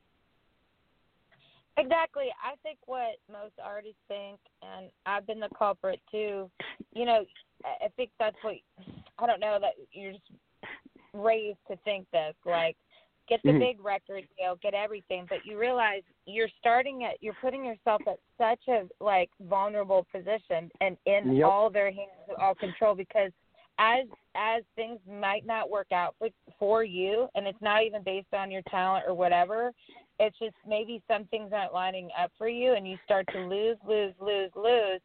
[1.78, 2.26] Exactly.
[2.44, 6.50] I think what most artists think, and I've been the culprit too.
[6.94, 7.26] You know,
[7.64, 8.56] I I think that's what
[9.20, 10.24] I don't know that you're just
[11.14, 12.36] raised to think this.
[12.46, 12.76] Like,
[13.28, 13.60] get the Mhm.
[13.60, 18.20] big record deal, get everything, but you realize you're starting at, you're putting yourself at
[18.38, 21.50] such a like vulnerable position, and in Yep.
[21.50, 23.32] all their hands, all control, because
[23.78, 26.30] as as things might not work out for,
[26.60, 29.74] for you, and it's not even based on your talent or whatever
[30.22, 33.78] it's just maybe some things aren't lining up for you and you start to lose
[33.88, 35.02] lose lose lose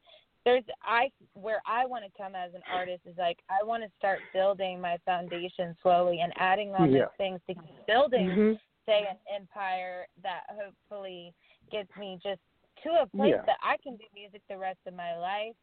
[0.47, 3.91] there's i where i want to come as an artist is like i want to
[3.99, 7.01] start building my foundation slowly and adding on Yeah.
[7.01, 8.61] those things to keep building Mhm.
[8.87, 11.35] say an empire that hopefully
[11.71, 12.41] gets me just
[12.85, 13.43] to a place Yeah.
[13.45, 15.57] that i can do music the rest of my life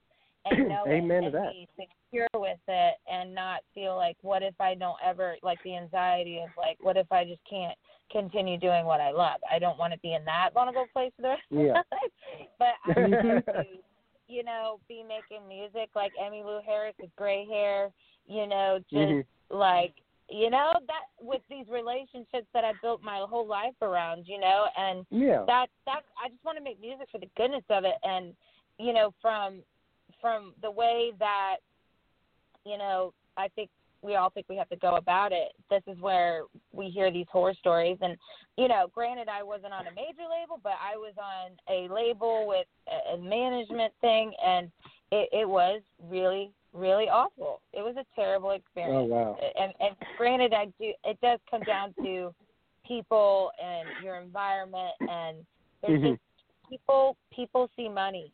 [0.46, 1.52] and know Amen it and that.
[1.54, 5.78] be secure with it and not feel like what if i don't ever like the
[5.78, 7.78] anxiety of like what if i just can't
[8.12, 11.22] continue doing what i love i don't want to be in that vulnerable place for
[11.22, 11.80] the rest Yeah.
[11.80, 13.80] of my life but i want to
[14.34, 17.92] you know be making music like Emmylou Harris with gray hair
[18.28, 19.26] you know just Mhm.
[19.50, 19.94] like
[20.30, 24.68] you know that with these relationships that i built my whole life around you know
[24.78, 25.44] and Yeah.
[25.46, 28.36] that that I just want to make music for the goodness of it and
[28.80, 29.62] you know from
[30.22, 31.58] from the way that
[32.66, 33.70] you know I think
[34.04, 37.26] we all think we have to go about it this is where we hear these
[37.32, 38.16] horror stories and
[38.58, 42.48] you know granted I wasn't on a major label but I was on a label
[42.48, 42.68] with
[43.14, 44.70] a, management thing and
[45.12, 49.38] it it was really really awful it was a terrible experience Oh wow.
[49.58, 52.34] and and granted I do it does come down to
[52.86, 55.38] people and your environment and
[55.82, 56.12] there's Mhm.
[56.12, 56.22] just
[56.70, 58.32] people people see money.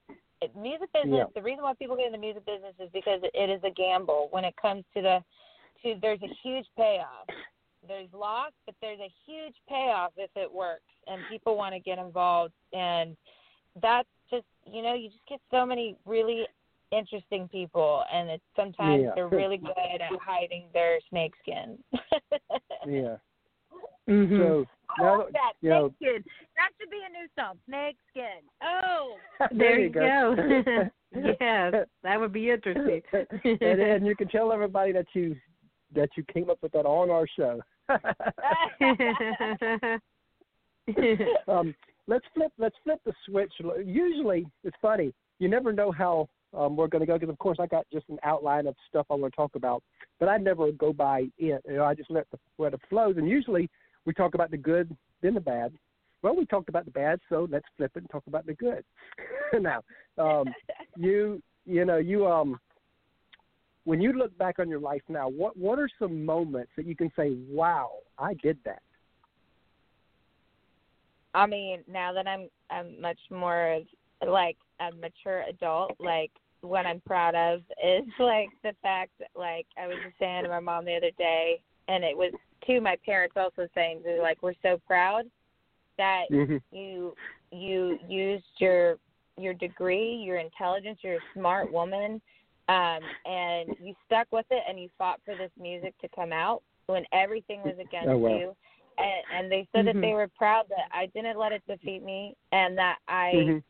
[0.55, 1.25] Music business Yeah.
[1.35, 4.29] the reason why people get in the music business is because it is a gamble
[4.31, 5.23] when it comes to the
[5.83, 7.27] to there's a huge payoff.
[7.87, 11.97] There's loss, but there's a huge payoff if it works and people want to get
[11.97, 13.15] involved and
[13.81, 16.45] that's just you know, you just get so many really
[16.91, 19.11] interesting people and it's sometimes Yeah.
[19.15, 21.77] they're really good at hiding their snake skin.
[22.87, 23.17] Yeah.
[24.07, 24.37] Mhm.
[24.39, 24.65] So
[24.97, 25.53] I now like that.
[25.61, 26.23] you know, skin.
[26.55, 27.59] That should be a new song.
[27.67, 28.41] Snake skin.
[28.63, 29.15] Oh.
[29.51, 30.35] there you go.
[31.39, 33.01] yes, that would be interesting.
[33.11, 35.35] and then you can tell everybody that you
[35.95, 37.59] that you came up with that on our show.
[41.47, 41.73] um,
[42.07, 43.51] let's flip let's flip the switch.
[43.85, 45.13] Usually, it's funny.
[45.39, 48.09] You never know how um, we're going to go because, of course, I got just
[48.09, 49.83] an outline of stuff I want to talk about,
[50.19, 51.61] but I never go by it.
[51.67, 53.15] You know, I just let the let it flows.
[53.17, 53.69] And usually,
[54.05, 55.73] we talk about the good, then the bad.
[56.21, 58.83] Well, we talked about the bad, so let's flip it and talk about the good.
[59.53, 59.83] now,
[60.17, 60.47] um,
[60.97, 62.59] you you know you um
[63.89, 66.95] when you look back on your life now, what what are some moments that you
[66.95, 68.83] can say, "Wow, I did that."
[71.33, 73.83] I mean, now that I'm I'm much more of
[74.27, 76.29] like a mature adult, like
[76.61, 80.49] what I'm proud of is like the fact that like I was just saying to
[80.49, 82.31] my mom the other day and it was
[82.67, 85.23] to my parents also saying they're like we're so proud
[85.97, 86.57] that Mm-hmm.
[86.71, 87.15] you
[87.51, 88.97] you used your
[89.35, 92.21] your degree, your intelligence, you're a smart woman,
[92.69, 96.61] um, and you stuck with it and you fought for this music to come out
[96.85, 98.29] when everything was against Oh, wow.
[98.29, 98.55] you.
[98.99, 100.01] And, and they said that Mhm.
[100.01, 103.63] they were proud that I didn't let it defeat me and that I Mhm.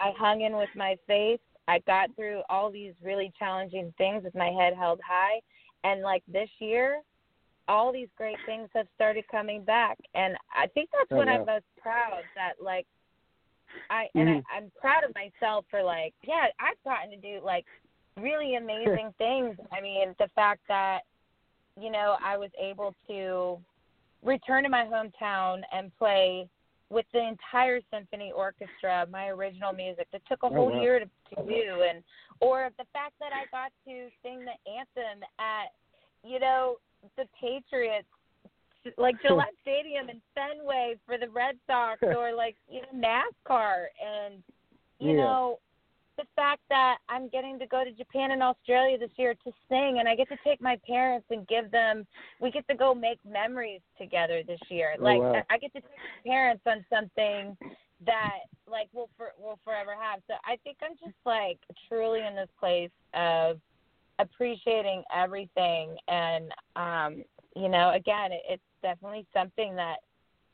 [0.00, 1.40] I hung in with my faith.
[1.68, 5.40] I got through all these really challenging things with my head held high.
[5.84, 7.02] And like this year,
[7.68, 11.34] all these great things have started coming back, and I think that's Oh, what wow.
[11.40, 12.86] I'm most proud that like
[13.90, 17.64] I and I, I'm proud of myself for like yeah I've gotten to do like
[18.20, 19.56] really amazing things.
[19.72, 21.00] I mean the fact that
[21.80, 23.58] you know I was able to
[24.22, 26.48] return to my hometown and play
[26.90, 30.82] with the entire symphony orchestra my original music that took a Oh, whole wow.
[30.82, 32.02] year to, to do and
[32.40, 35.72] or the fact that I got to sing the anthem at
[36.22, 36.76] you know
[37.16, 38.06] the Patriots
[38.98, 43.08] like Gillette Stadium and Fenway for the Red Sox or like you know
[43.48, 44.42] NASCAR and
[45.00, 45.24] you Yeah.
[45.24, 45.58] know
[46.16, 49.96] the fact that I'm getting to go to Japan and Australia this year to sing
[49.98, 52.06] and I get to take my parents and give them
[52.40, 54.94] we get to go make memories together this year.
[54.98, 55.42] Oh, like wow.
[55.50, 55.90] I, get to take
[56.24, 57.56] my parents on something
[58.06, 58.38] that
[58.70, 60.20] like we'll for, we'll forever have.
[60.28, 63.60] So I think I'm just like truly in this place of
[64.20, 67.24] appreciating everything and um
[67.56, 69.96] you know again it, it's definitely something that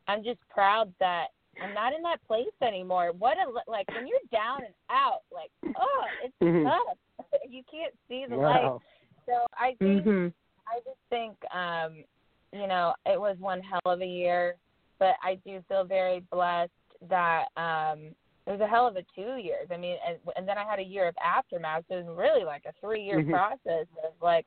[0.09, 1.27] I'm just proud that
[1.61, 3.13] I'm not in that place anymore.
[3.19, 6.65] What a like when you're down and out, like oh, it's Mhm.
[6.65, 6.97] tough.
[7.49, 8.81] You can't see the light.
[9.27, 10.33] So I think Mhm.
[10.67, 12.05] I just think um,
[12.53, 14.57] you know it was one hell of a year,
[14.99, 16.73] but I do feel very blessed
[17.09, 18.15] that um,
[18.47, 19.69] it was a hell of a two years.
[19.71, 21.85] I mean, and, and then I had a year of aftermath.
[21.89, 23.31] So it was really like a three year Mhm.
[23.31, 24.47] process of like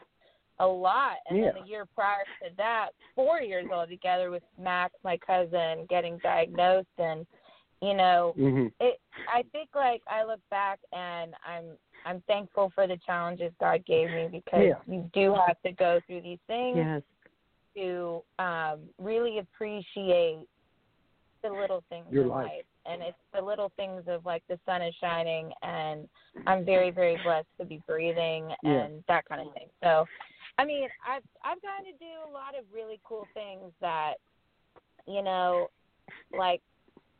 [0.59, 1.17] a lot.
[1.27, 1.61] And then Yeah.
[1.61, 7.25] the year prior to that, four years altogether with Max, my cousin, getting diagnosed and
[7.81, 8.71] you know, Mhm.
[8.79, 13.83] it I think like I look back and I'm I'm thankful for the challenges God
[13.85, 14.81] gave me because Yeah.
[14.87, 17.03] you do have to go through these things Yes.
[17.75, 20.47] to um really appreciate
[21.41, 22.51] the little things Your in life.
[22.51, 22.65] life.
[22.85, 26.07] And it's the little things of like the sun is shining and
[26.47, 28.83] I'm very, very blessed to be breathing Yeah.
[28.83, 29.69] and that kind of thing.
[29.83, 30.07] So
[30.57, 34.15] I mean, I've I've gotten to do a lot of really cool things that,
[35.07, 35.67] you know,
[36.37, 36.61] like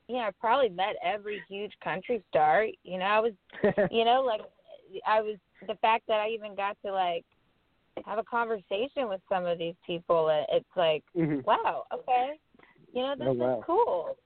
[0.08, 2.65] you know, I probably met every huge country star.
[2.84, 3.34] You know, I was
[3.91, 4.41] you know, like
[5.08, 7.26] I was the fact that I even got to like
[8.06, 10.30] have a conversation with some of these people.
[10.30, 11.43] it- It's like, Mhm.
[11.46, 12.39] wow, okay,
[12.93, 13.58] you know, this Oh, wow.
[13.60, 14.17] is cool.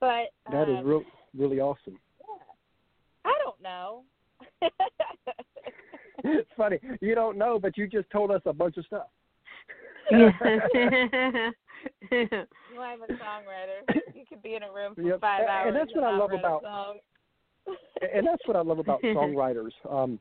[0.00, 1.04] But That is um, real,
[1.36, 1.98] really awesome.
[3.24, 4.04] I don't know.
[6.22, 6.78] it's funny.
[7.00, 9.06] You don't know, but you just told us a bunch of stuff.
[10.10, 10.30] You
[12.80, 13.80] I'm a songwriter.
[14.14, 15.20] You could be in a room for Yep.
[15.20, 15.66] five And- hours.
[15.68, 16.64] and that's what I love about-
[18.12, 19.70] and that's what I love about songwriters.
[19.88, 20.18] Um,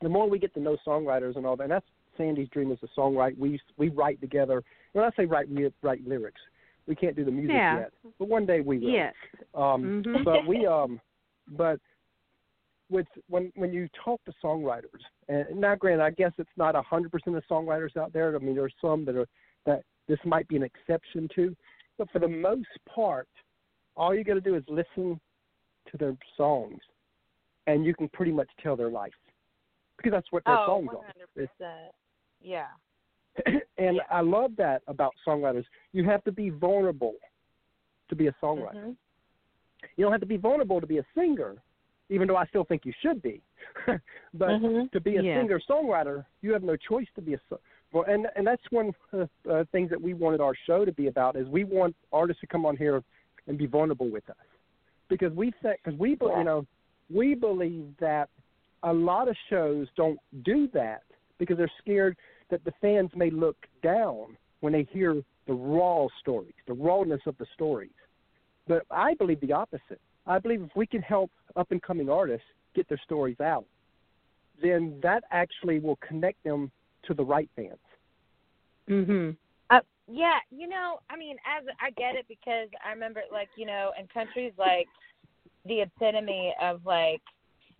[0.00, 1.86] the more we get to know songwriters and all that, and that's
[2.18, 3.38] Sandy's dream is to songwriter.
[3.38, 4.62] We we write together.
[4.92, 6.40] When I say write, we write lyrics.
[6.86, 7.78] We can't do the music Yeah.
[7.78, 8.88] yet, but one day we will.
[8.90, 9.14] yes.
[9.54, 10.24] Um, Mhm.
[10.24, 11.00] but we um,
[11.56, 11.80] but
[12.90, 16.82] with when when you talk to songwriters, and now granted, I guess it's not a
[16.82, 18.34] hundred percent of songwriters out there.
[18.34, 19.26] I mean, there's some that are
[19.66, 21.56] that this might be an exception to,
[21.98, 23.28] but for the most part,
[23.96, 25.20] all you got to do is listen
[25.90, 26.80] to their songs,
[27.66, 29.12] and you can pretty much tell their life
[29.96, 31.12] because that's what their oh, songs one are.
[31.14, 31.92] hundred percent.
[32.40, 32.66] Yeah.
[33.78, 34.02] and Yeah.
[34.10, 35.64] I love that about songwriters.
[35.92, 37.14] You have to be vulnerable
[38.08, 38.74] to be a songwriter.
[38.74, 38.96] Mhm.
[39.96, 41.56] You don't have to be vulnerable to be a singer,
[42.12, 43.40] even though I still think you should be.
[44.34, 44.90] but Mhm.
[44.92, 45.38] to be a Yes.
[45.38, 47.40] singer songwriter, you have no choice to be a
[47.92, 50.92] well, and and that's one of the uh, things that we wanted our show to
[50.92, 53.02] be about is we want artists to come on here
[53.46, 54.46] and be vulnerable with us
[55.08, 56.38] because we think because we Yeah.
[56.38, 56.66] you know
[57.10, 58.28] we believe that
[58.82, 61.02] a lot of shows don't do that
[61.38, 62.16] because they're scared
[62.48, 67.36] that the fans may look down when they hear the raw stories, the rawness of
[67.38, 67.98] the stories.
[68.66, 70.00] But I believe the opposite.
[70.26, 73.64] I believe if we can help up and coming artists get their stories out,
[74.62, 76.70] then that actually will connect them
[77.04, 77.78] to the right fans.
[78.88, 79.36] Mhm.
[79.70, 83.66] Uh, yeah, you know, I mean, as I get it because I remember, like, you
[83.66, 84.88] know, in countries like
[85.64, 87.22] the epitome of like,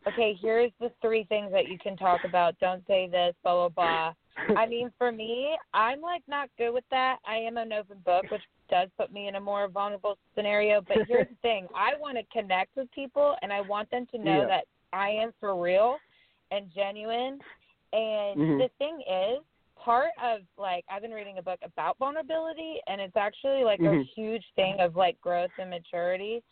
[0.07, 2.59] okay, here's the three things that you can talk about.
[2.59, 4.57] Don't say this, blah blah blah.
[4.57, 7.19] I mean, for me, I'm like not good with that.
[7.27, 10.81] I am an open book, which does put me in a more vulnerable scenario.
[10.81, 14.19] But here's the thing: I want to connect with people, and I want them to
[14.19, 14.47] know Yeah.
[14.47, 15.99] that I am for real
[16.51, 17.39] and genuine.
[17.93, 18.59] And Mhm.
[18.59, 19.45] the thing is,
[19.77, 23.83] part of like I've been reading a book about vulnerability, and it's actually like a
[23.83, 24.09] Mhm.
[24.15, 26.43] huge thing of like growth and maturity.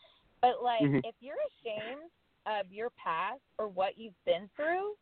[0.42, 1.00] But like, Mhm.
[1.04, 2.10] if you're ashamed
[2.46, 4.94] of your past or what you've been through,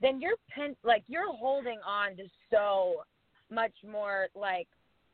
[0.00, 3.02] then you're pen- like you're holding on to so
[3.50, 4.68] much more like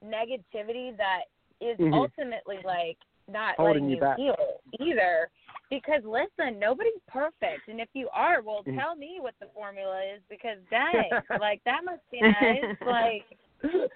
[0.05, 1.23] negativity that
[1.63, 1.93] is Mhm.
[1.93, 2.99] ultimately like
[3.29, 4.17] not Holding letting you back.
[4.17, 5.31] heal either.
[5.71, 8.79] Because listen, nobody's perfect, and if you are, well, Mhm.
[8.79, 10.21] tell me what the formula is.
[10.29, 11.11] Because dang,
[11.41, 12.65] like that must be nice.
[12.85, 13.25] like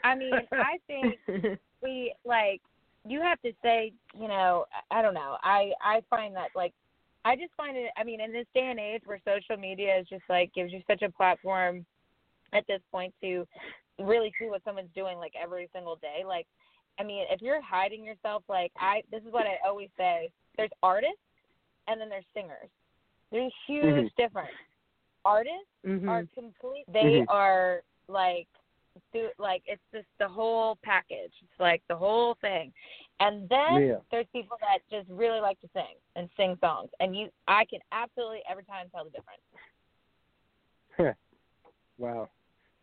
[0.03, 1.19] I mean, I think
[1.83, 2.63] we like
[3.05, 5.37] you have to say, you know, I don't know.
[5.43, 6.73] I I find that like
[7.25, 10.09] I just find it I mean, in this day and age where social media is
[10.09, 11.85] just like gives you such a platform
[12.53, 13.47] at this point to
[13.99, 16.23] really see what someone's doing like every single day.
[16.27, 16.47] Like
[16.99, 20.31] I mean, if you're hiding yourself like I this is what I always say.
[20.57, 21.17] There's artists
[21.89, 22.69] and then there's singers.
[23.31, 24.17] There's a huge Mhm.
[24.17, 24.57] difference.
[25.25, 26.09] Artists Mhm.
[26.09, 26.85] are complete.
[26.89, 27.27] They Mhm.
[27.29, 28.49] are like,
[29.13, 31.33] do like it's just the whole package.
[31.43, 32.73] It's like the whole thing.
[33.21, 34.01] And then Yeah.
[34.11, 37.81] there's people that just really like to sing and sing songs, and you, I can
[37.93, 39.43] absolutely every time tell the difference.
[41.99, 42.29] wow,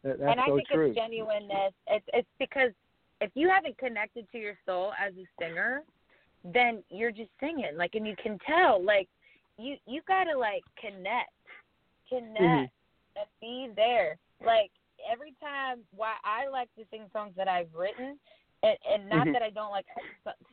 [0.04, 0.88] that, that's and I so think true.
[0.88, 1.74] it's genuineness.
[1.88, 2.72] It's it's because
[3.24, 5.84] if you haven't connected to your soul as a singer,
[6.44, 9.08] then you're just singing like, and you can tell like
[9.58, 11.32] you you gotta like connect,
[12.10, 12.70] connect, Mhm.
[13.16, 14.18] and be there.
[14.46, 14.72] Like
[15.10, 18.20] every time, why I like to sing songs that I've written,
[18.62, 19.34] and and not Mhm.
[19.34, 19.86] that I don't like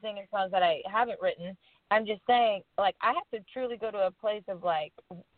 [0.00, 1.56] singing songs that I haven't written.
[1.90, 4.92] I'm just saying, like I have to truly go to a place of like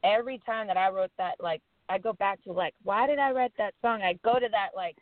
[0.04, 3.30] every time that I wrote that, like I go back to like why did I
[3.32, 4.02] write that song?
[4.02, 4.98] I go to that like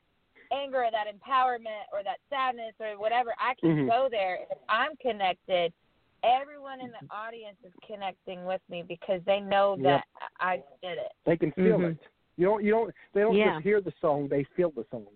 [0.53, 3.35] anger, or that empowerment, or that sadness, or whatever.
[3.39, 3.87] I can Mhm.
[3.87, 5.73] go there if I'm connected.
[6.23, 9.85] Everyone in the audience is connecting with me because they know Yep.
[9.85, 10.05] that
[10.39, 11.13] I did it.
[11.25, 11.93] They can feel Mhm.
[11.93, 11.99] it.
[12.37, 12.65] You don't.
[12.65, 12.95] You don't.
[13.15, 13.55] They don't Yeah.
[13.55, 14.29] just hear the song.
[14.29, 15.07] They feel the song.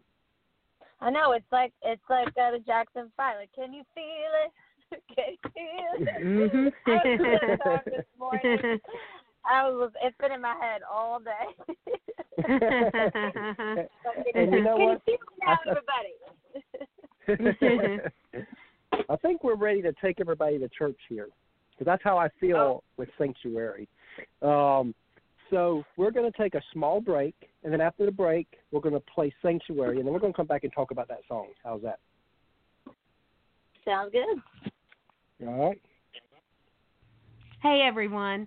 [1.00, 3.36] I know it's like it's like uh, the Jackson Five.
[3.38, 4.52] Like, can you feel it?
[5.16, 6.24] Can you feel it?
[6.24, 6.72] Mhm.
[6.86, 8.80] I was listening to that this morning.
[9.46, 9.90] I was.
[10.02, 11.30] It's been in my head all day.
[14.34, 15.02] and you know can what?
[15.06, 15.58] you feel it now,
[17.28, 18.00] everybody?
[19.10, 21.28] I think we're ready to take everybody to church here,
[21.72, 22.82] because that's how I feel Oh.
[22.96, 23.88] with sanctuary.
[24.42, 24.94] Um,
[25.50, 28.94] so we're going to take a small break, and then after the break, we're going
[28.94, 31.48] to play sanctuary, and then we're going to come back and talk about that song.
[31.62, 31.98] How's that?
[33.84, 34.42] Sounds good.
[35.46, 35.80] All right.
[37.62, 38.46] Hey everyone,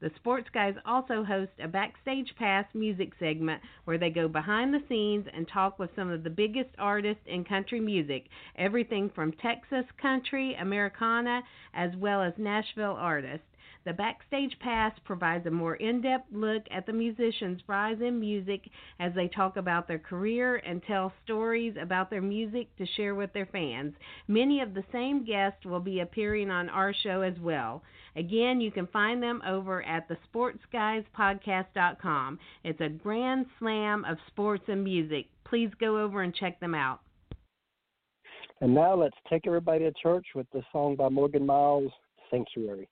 [0.00, 4.82] The Sports Guys also host a Backstage Pass music segment where they go behind the
[4.88, 8.26] scenes and talk with some of the biggest artists in country music,
[8.56, 11.42] everything from Texas country, Americana,
[11.72, 13.46] as well as Nashville artists.
[13.84, 18.70] The Backstage Pass provides a more in depth look at the musicians' rise in music
[18.98, 23.34] as they talk about their career and tell stories about their music to share with
[23.34, 23.94] their fans.
[24.26, 27.82] Many of the same guests will be appearing on our show as well.
[28.16, 32.38] Again, you can find them over at the thesportsguyspodcast.com.
[32.62, 35.26] It's a grand slam of sports and music.
[35.44, 37.00] Please go over and check them out.
[38.60, 41.92] And now let's take everybody to church with the song by Morgan Myles,
[42.30, 42.88] Sanctuary.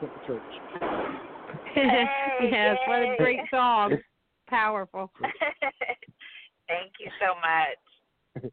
[0.00, 0.52] Felt like I just went to church.
[2.52, 3.96] yes, what a great song.
[4.48, 5.10] Powerful.
[6.66, 8.52] Thank you so much.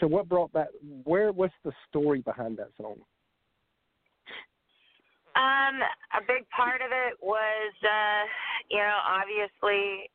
[0.00, 0.68] So, what brought that?
[1.04, 1.32] Where?
[1.32, 2.96] What's the story behind that song?
[5.34, 5.80] Um,
[6.12, 8.22] a big part of it was, uh,
[8.70, 10.10] you know, obviously,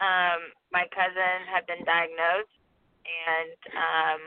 [0.00, 2.56] um, my cousin had been diagnosed,
[3.04, 4.20] and um,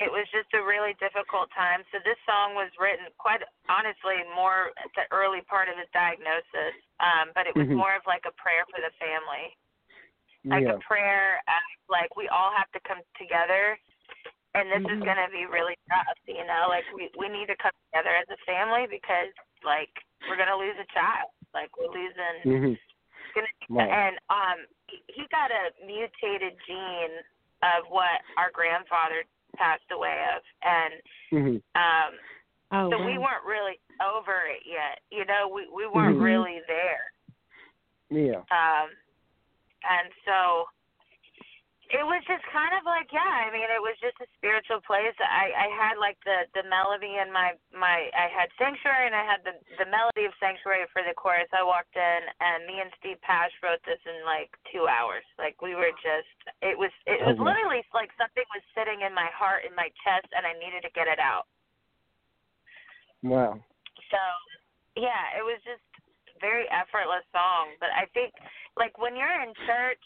[0.00, 1.82] it was just a really difficult time.
[1.90, 6.74] So this song was written, quite honestly, more at the early part of his diagnosis,
[7.00, 7.76] um, but it was Mhm.
[7.76, 9.56] more of like a prayer for the family,
[10.44, 10.74] like yeah.
[10.74, 13.78] a prayer, uh, like we all have to come together
[14.54, 15.04] and this is Mhm.
[15.04, 18.28] going to be really tough you know like we we need to come together as
[18.30, 19.28] a family because
[19.62, 19.90] like
[20.26, 22.74] we're going to lose a child like we're losing hmm
[23.34, 23.90] gonna, Right.
[23.90, 27.22] and um he- he got a mutated gene
[27.62, 29.24] of what our grandfather
[29.56, 30.94] passed away of and
[31.30, 32.14] hmm um
[32.70, 33.06] Oh, so wow.
[33.06, 36.22] we weren't really over it yet you know we we weren't Mhm.
[36.22, 37.12] really there
[38.10, 38.40] Yeah.
[38.52, 38.90] um
[39.88, 40.66] and so
[41.88, 45.16] it was just kind of like yeah i mean it was just a spiritual place.
[45.24, 49.24] I i had like the the melody in my my i had sanctuary and i
[49.24, 51.48] had the the melody of sanctuary for the chorus.
[51.56, 55.24] I walked in and me and steve pash wrote this in like two hours.
[55.40, 59.16] Like we were just it was it was Oh, literally like something was sitting in
[59.16, 61.48] my heart in my chest and i needed to get it out.
[63.24, 63.58] Wow.
[64.12, 64.20] so
[64.98, 65.84] yeah, it was just
[66.34, 67.70] a very effortless song.
[67.78, 68.34] But I think
[68.76, 70.02] like when you're in church,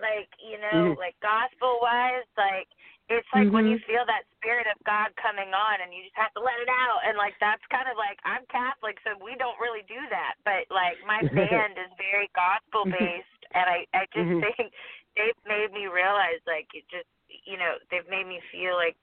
[0.00, 0.98] like, you know, Mhm.
[0.98, 2.68] like gospel wise, like
[3.10, 3.84] it's like when you Mhm.
[3.84, 7.04] feel that spirit of God coming on and you just have to let it out
[7.04, 10.40] and like that's kind of like I'm Catholic so we don't really do that.
[10.44, 14.40] But like my band is very gospel based and I, I just Mhm.
[14.40, 14.72] think
[15.16, 17.08] they've made me realize like it just
[17.44, 18.96] you know, they've made me feel like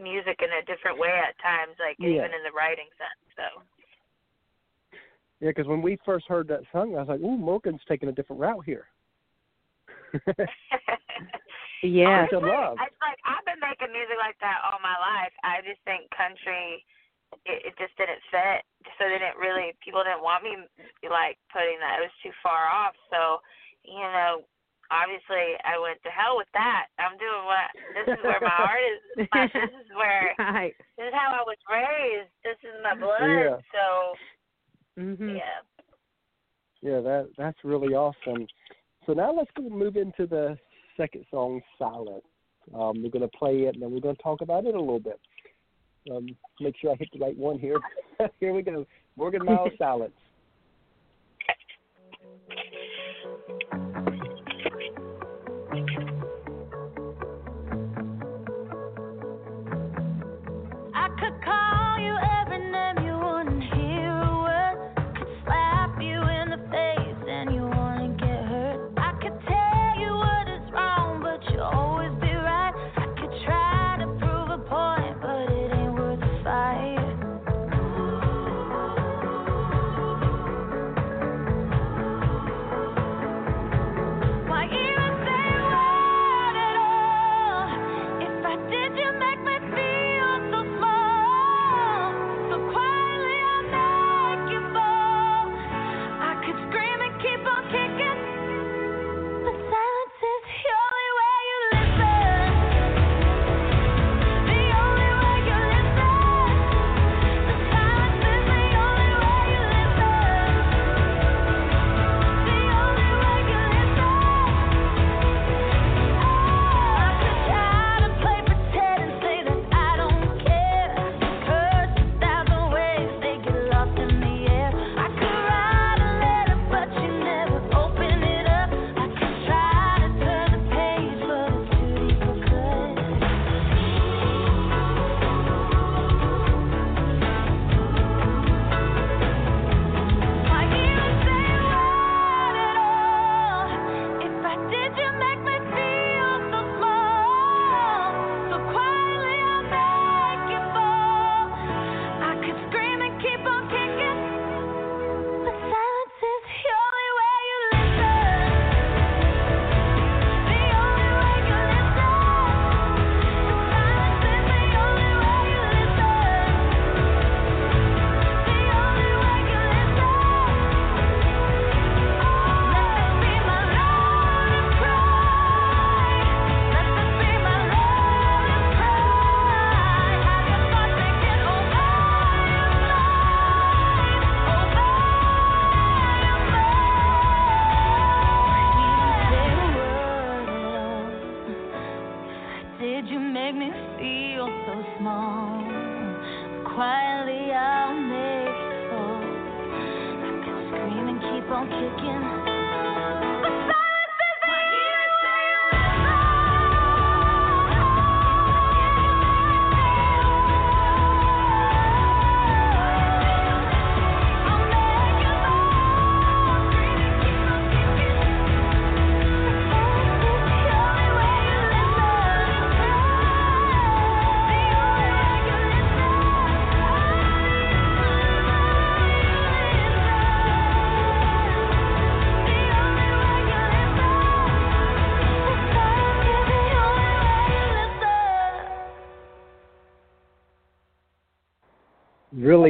[0.00, 2.24] music in a different way at times, like Yeah.
[2.24, 3.24] even in the writing sense.
[3.36, 3.62] So
[5.40, 8.12] Yeah, because when we first heard that song, I was like, "Ooh, Morgan's taking a
[8.12, 8.88] different route here."
[11.82, 12.28] Yeah.
[12.28, 12.76] Which I love.
[12.76, 15.32] It's like I've been making music like that all my life.
[15.40, 16.84] I just think country,
[17.48, 18.60] it, it just didn't fit.
[19.00, 20.60] So they didn't really, people didn't want me
[21.08, 21.96] like putting that.
[22.00, 22.92] It was too far off.
[23.08, 23.40] So,
[23.88, 24.44] you know,
[24.92, 26.92] obviously I went to hell with that.
[27.00, 27.72] I'm doing what.
[27.96, 29.00] This is where my heart is.
[29.32, 30.36] My, this is where.
[30.36, 30.76] right.
[31.00, 32.32] This is how I was raised.
[32.44, 33.24] This is my blood.
[33.24, 33.56] Yeah.
[33.72, 33.84] So
[35.00, 35.40] Mhm.
[35.40, 35.64] yeah.
[36.82, 38.46] Yeah, that that's really awesome.
[39.10, 40.56] So now let's go move into the
[40.96, 42.22] second song, Silent.
[42.72, 44.78] Um, we're going to play it, and then we're going to talk about it a
[44.78, 45.18] little bit.
[46.08, 46.28] Um,
[46.60, 47.74] make sure I hit the right one here.
[48.38, 48.86] here we go.
[49.16, 50.12] Morgan Myles, Silence.
[60.94, 62.14] I could call you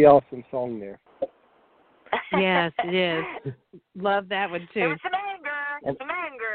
[0.01, 0.99] Really awesome song there.
[2.33, 2.95] Yes, it
[3.45, 3.53] is.
[3.95, 4.91] Love that one There too.
[4.91, 5.51] was some anger.
[5.85, 6.47] And- Some anger.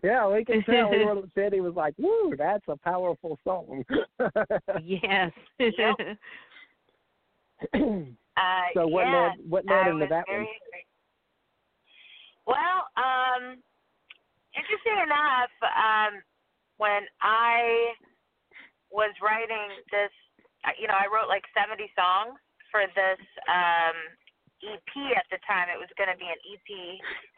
[0.02, 0.90] yeah, we can tell.
[0.90, 3.84] We were said he was like, "Woo, that's a powerful song."
[4.82, 5.30] Yes.
[8.36, 10.38] Uh, so what yeah, led what led I into was that one?
[10.38, 10.58] angry.
[12.48, 13.62] Well, um,
[14.58, 16.18] interesting enough, um,
[16.78, 17.92] when I
[18.90, 20.10] was writing this,
[20.78, 22.38] you know, I wrote like 70 songs
[22.70, 23.96] for this um,
[24.64, 25.68] EP at the time.
[25.68, 26.68] It was going to be an EP.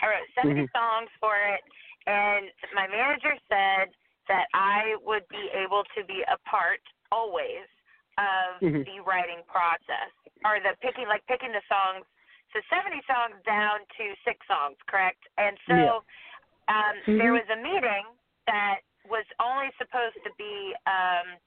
[0.01, 0.73] I wrote 70 Mhm.
[0.73, 1.63] songs for it,
[2.07, 3.91] and my manager said
[4.29, 7.67] that I would be able to be a part always
[8.19, 8.85] of Mhm.
[8.85, 10.11] the writing process
[10.45, 12.05] or the picking like picking the songs
[12.53, 16.05] so 70 songs down to six songs correct and so
[16.69, 17.41] um there Mhm.
[17.41, 18.07] was a meeting
[18.47, 21.39] that was only supposed to be um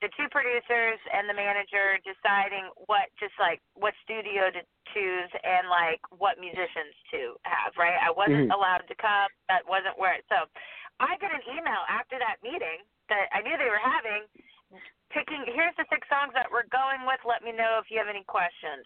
[0.00, 4.62] the two producers and the manager deciding what just like what studio to
[4.94, 7.98] choose and like what musicians to have right?
[7.98, 8.54] I wasn't Mhm.
[8.54, 9.30] allowed to come.
[9.48, 10.46] That wasn't where so
[11.00, 14.26] i get an email after that meeting that i knew they were having
[15.10, 17.20] picking here's the six songs that we're going with.
[17.24, 18.84] Let me know if you have any questions.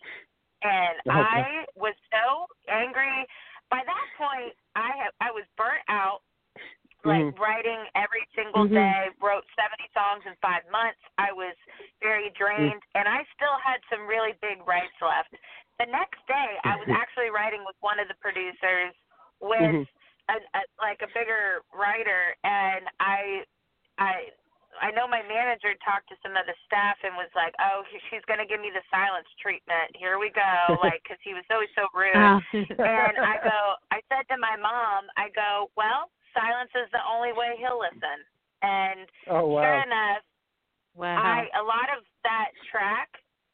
[0.63, 1.19] And Okay.
[1.19, 3.27] i was so angry.
[3.71, 6.23] By that point i have i was burnt out
[7.05, 7.39] like Mhm.
[7.39, 8.75] writing every single Mhm.
[8.75, 11.55] day wrote 70 songs in 5 months i was
[12.01, 15.35] very drained and i still had some really big writes left
[15.79, 18.95] the next day i was actually writing with one of the producers
[19.41, 19.89] with Mhm.
[20.29, 23.45] a, a like a bigger writer and i
[23.99, 24.31] i
[24.81, 28.01] I know my manager talked to some of the staff and was like, "Oh, he-
[28.09, 29.95] she's going to give me the silence treatment.
[29.95, 30.41] Here we go."
[30.81, 32.17] Like cuz he was always so rude.
[32.17, 32.41] Oh.
[32.81, 37.33] and I go, I said to my mom, I go, "Well, silence is the only
[37.33, 38.19] way he'll listen."
[38.63, 39.63] And Oh wow.
[39.63, 40.23] sure enough,
[40.95, 41.19] wow.
[41.19, 43.09] I a lot of that track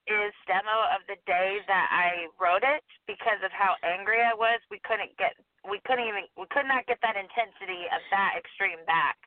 [0.09, 4.61] is demo of the day that I wrote it because of how angry I was.
[4.73, 5.37] We couldn't get
[5.69, 9.21] we couldn't even we could not get that intensity of that extreme back.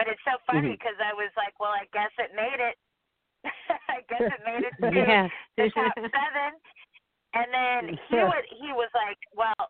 [0.00, 0.80] But it's so funny mm-hmm.
[0.80, 2.76] because I was like, well, I guess it made it.
[3.92, 5.28] I guess it made it to yes.
[5.60, 6.52] the top seven.
[7.36, 9.68] And then he would he was like, well,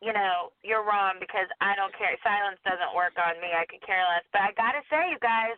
[0.00, 2.16] you know, you're wrong because I don't care.
[2.24, 3.52] Silence doesn't work on me.
[3.52, 4.24] I could care less.
[4.32, 5.56] But I gotta say, you guys,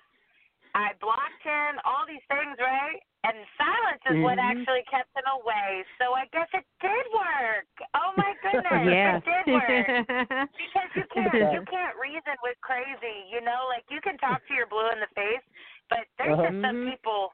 [0.74, 1.78] I blocked him.
[1.84, 2.98] All these things, right?
[3.22, 4.50] And silence is what Mhm.
[4.50, 5.84] actually kept him away.
[6.02, 7.70] So I guess it did work.
[7.94, 9.22] Oh my goodness, yes.
[9.22, 9.86] it did work.
[10.58, 11.52] Because you can't Yeah.
[11.52, 14.98] you can't reason with crazy, you know, like you can talk to your blue in
[15.00, 15.44] the face,
[15.88, 16.50] but there's Uh-huh.
[16.50, 16.90] just some Mhm.
[16.90, 17.32] people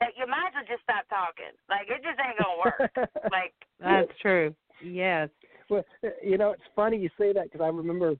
[0.00, 1.52] that you might as well just stop talking.
[1.68, 2.80] Like it just ain't gonna work.
[3.32, 4.54] like That's true.
[4.80, 5.28] Yes.
[5.68, 5.84] Well,
[6.22, 8.14] you know, it's funny you say that because I remember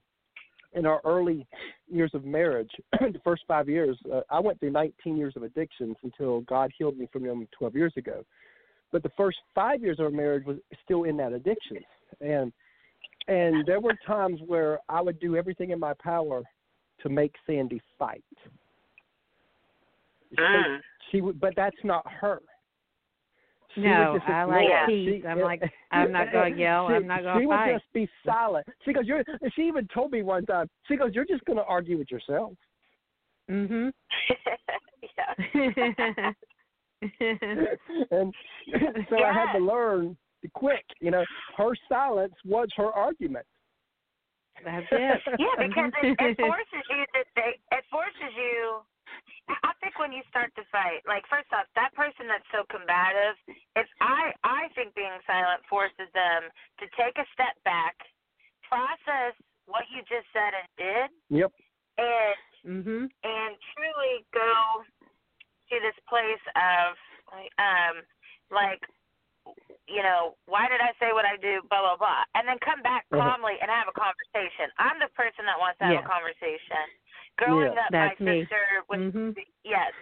[0.73, 1.47] in our early
[1.89, 2.69] years of marriage,
[2.99, 6.97] the first five years, uh, I went through 19 years of addictions until God healed
[6.97, 8.23] me from them 12 years ago.
[8.91, 11.77] But the first five years of our marriage was still in that addiction,
[12.21, 12.53] and
[13.27, 16.43] and there were times where I would do everything in my power
[17.03, 18.23] to make Sandy fight.
[20.37, 20.79] Mm.
[21.11, 22.41] she would, but that's not her.
[23.77, 24.85] She No, just I like ignore.
[24.87, 25.23] peace.
[25.27, 25.61] I'm like,
[25.91, 27.67] I'm not gonna yell, She, I'm not gonna she fight.
[27.67, 28.65] would just be silent.
[28.83, 29.23] She goes, "You're."
[29.55, 30.67] She even told me one time.
[30.87, 32.53] She goes, "You're just going to argue with yourself."
[33.49, 33.93] Mhm.
[35.15, 36.33] yeah.
[38.11, 38.33] and
[39.09, 40.17] so I had to learn
[40.53, 40.83] quick.
[40.99, 41.23] You know,
[41.55, 43.45] her silence was her argument.
[44.65, 45.21] That's it.
[45.39, 47.59] Yeah, because it, it forces you to think.
[47.71, 48.79] It forces you.
[49.49, 53.37] I think when you start to fight, like first off, that person that's so combative,
[53.75, 56.49] if I I think being silent forces them
[56.81, 57.95] to take a step back,
[58.67, 59.33] process
[59.65, 61.51] what you just said and did, Yep.
[61.97, 63.03] and mm-hmm.
[63.07, 64.83] and truly go
[65.71, 66.95] to this place of
[67.59, 68.03] um
[68.51, 68.79] like
[69.87, 72.79] you know why did i say what i do blah blah blah and then come
[72.83, 73.19] back Uh-huh.
[73.35, 76.07] calmly and have a conversation i'm the person that wants to have Yeah.
[76.07, 76.83] a conversation
[77.37, 77.85] growing Yeah.
[77.85, 78.41] up, That's my me.
[78.41, 79.35] sister was Mhm.
[79.63, 79.93] yes.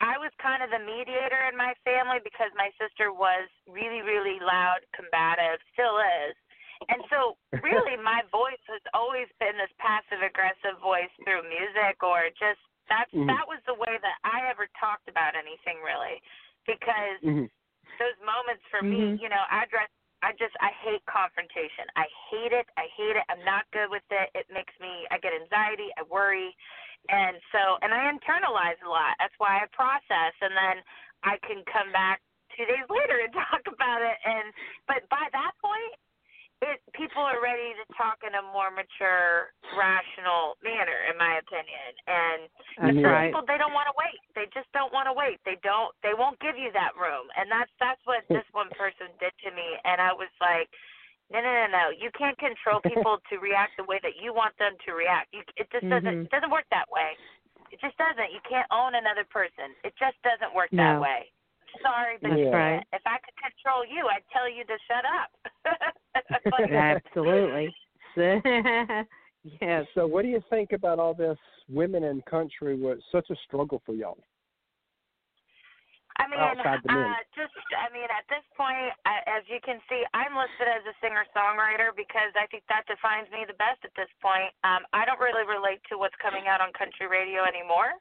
[0.00, 4.38] I was kind of the mediator in my family because my sister was really, really
[4.42, 6.34] loud, combative, still is.
[6.90, 12.28] And so really my voice has always been this passive aggressive voice through music or
[12.34, 13.28] just that's Mhm.
[13.32, 16.20] that was the way that I ever talked about anything really.
[16.66, 17.48] Because Mhm.
[17.98, 19.20] those moments for me, Mhm.
[19.22, 19.88] you know, I dress
[20.24, 21.84] I just I hate confrontation.
[22.00, 22.64] I hate it.
[22.80, 23.24] I hate it.
[23.28, 24.32] I'm not good with it.
[24.32, 26.56] It makes me I get anxiety, I worry.
[27.12, 29.20] And so and I internalize a lot.
[29.20, 30.80] That's why I process and then
[31.28, 32.24] I can come back
[32.56, 34.48] two days later and talk about it and
[34.88, 35.92] but by that point
[36.64, 41.90] it people are ready to talk in a more mature, rational manner, in my opinion.
[42.08, 42.40] And
[42.80, 43.08] That's Yeah.
[43.08, 43.28] right.
[43.28, 44.18] people they don't want to wait.
[44.34, 45.40] They just don't want to wait.
[45.44, 45.94] They don't.
[46.02, 47.30] They won't give you that room.
[47.36, 49.78] And that's that's what this one person did to me.
[49.84, 50.68] And I was like,
[51.30, 51.84] no, no, no, no.
[51.90, 55.32] You can't control people to react the way that you want them to react.
[55.32, 56.14] You, it just doesn't.
[56.14, 56.24] Mhm.
[56.24, 57.16] It doesn't work that way.
[57.70, 58.32] It just doesn't.
[58.32, 59.74] You can't own another person.
[59.84, 61.32] It just doesn't work that way.
[61.82, 62.82] Sorry, but That's you right.
[62.92, 65.30] If I could control you, I'd tell you to shut up.
[66.44, 67.74] But- Absolutely.
[69.60, 69.86] yes.
[69.94, 72.78] So, what do you think about all this women in country?
[72.78, 74.18] Was such a struggle for y'all.
[76.14, 77.10] I mean, outside the men.
[77.10, 80.86] uh, just I mean, at this point, I, as you can see, I'm listed as
[80.86, 84.54] a singer-songwriter because I think that defines me the best at this point.
[84.62, 87.98] Um, I don't really relate to what's coming out on country radio anymore.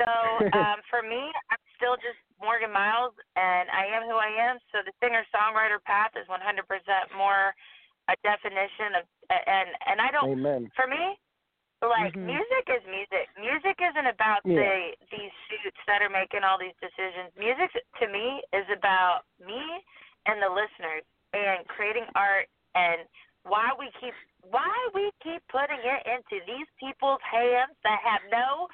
[0.00, 0.08] So
[0.56, 4.58] um, for me, I'm still just Morgan Myles, and I am who I am.
[4.74, 6.66] So the singer-songwriter path is 100%
[7.16, 7.54] more
[8.10, 10.70] a definition of, and and I don't Amen.
[10.74, 11.16] for me,
[11.80, 12.26] like Mhm.
[12.26, 13.30] music is music.
[13.38, 14.58] Music isn't about Yeah.
[14.58, 17.34] the these suits that are making all these decisions.
[17.36, 17.70] Music
[18.00, 19.84] to me is about me
[20.26, 23.08] and the listeners and creating art and
[23.44, 28.68] why we keep why we keep putting it into these people's hands that have no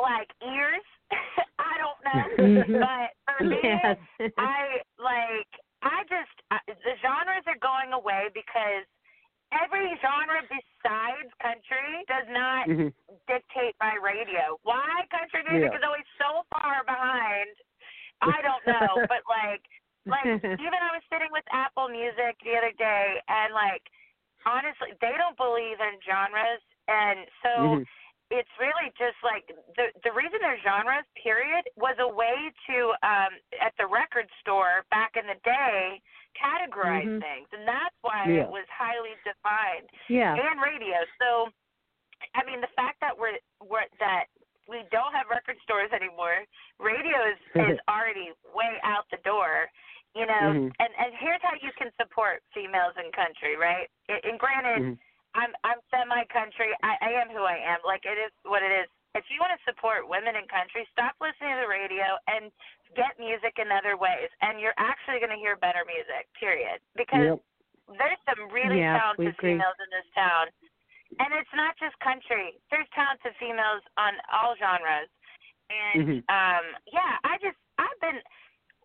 [0.00, 0.84] like ears.
[1.58, 2.80] I don't know, Mhm.
[2.80, 3.98] but for me, Yes.
[4.38, 5.48] I like
[5.82, 8.86] I just I, the genres are going away because
[9.52, 12.92] every genre besides country does not Mhm.
[13.26, 14.58] dictate my radio.
[14.62, 15.78] Why country music Yeah.
[15.78, 17.54] is always so far behind?
[18.22, 19.66] I don't know, but like
[20.06, 23.82] like even I was sitting with Apple Music the other day and like
[24.46, 27.86] honestly they don't believe in genres and so Mhm.
[28.32, 29.44] It's really just like
[29.76, 34.82] the the reason they're genres period was a way to um at the record store
[34.90, 36.00] back in the day
[36.32, 37.20] categorize Mhm.
[37.20, 38.44] things and that's why Yeah.
[38.44, 40.32] it was highly defined yeah.
[40.34, 41.52] and radio so
[42.34, 44.26] i mean the fact that we're we're that
[44.66, 46.44] we don't have record stores anymore
[46.80, 47.38] radio is
[47.76, 49.68] is already way out the door
[50.14, 50.72] you know Mhm.
[50.80, 54.98] and and here's how you can support females in country right and and granted Mhm.
[55.34, 56.72] I'm I'm semi country.
[56.84, 57.80] I, I am who I am.
[57.84, 58.88] Like it is what it is.
[59.14, 62.48] If you want to support women in country, stop listening to the radio and
[62.96, 66.28] get music in other ways, and you're actually going to hear better music.
[66.40, 66.80] Period.
[66.96, 67.38] Because Yep.
[68.00, 70.48] there's some really Yeah, talented females in this town,
[71.20, 72.56] and it's not just country.
[72.72, 75.08] There's talented females on all genres,
[75.68, 76.18] and Mhm.
[76.32, 78.20] um, yeah, I just I've been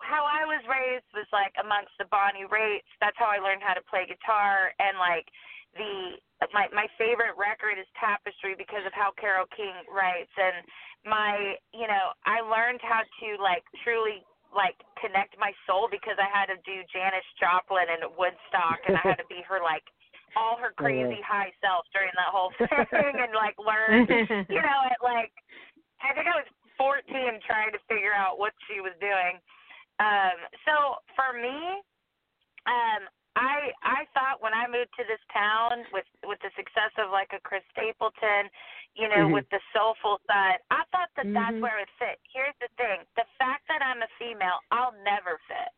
[0.01, 2.83] how I was raised was like amongst the Bonnie Raitt.
[2.99, 5.27] That's how I learned how to play guitar, and like
[5.75, 6.17] the
[6.53, 10.63] my my favorite record is Tapestry because of how Carole King writes, and
[11.05, 14.21] my you know I learned how to like truly
[14.55, 19.03] like connect my soul because I had to do Janis Joplin and Woodstock, and I
[19.03, 19.83] had to be her like
[20.37, 22.53] all her crazy high self during that whole
[22.93, 24.07] thing, and like learn
[24.47, 25.33] you know, at like
[25.99, 29.41] I think I was 14 trying to figure out what she was doing.
[29.97, 31.81] Um, so for me,
[32.69, 37.13] um, I I thought when I moved to this town with with the success of
[37.13, 38.49] like a Chris Stapleton,
[38.97, 39.33] you know, Mhm.
[39.37, 41.61] with the soulful side, I thought that that's Mhm.
[41.61, 42.19] where it fit.
[42.33, 45.69] Here's the thing: the fact that I'm a female, I'll never fit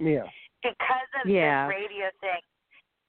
[0.00, 0.26] Yeah.
[0.62, 1.66] because of Yeah.
[1.68, 2.42] this radio thing.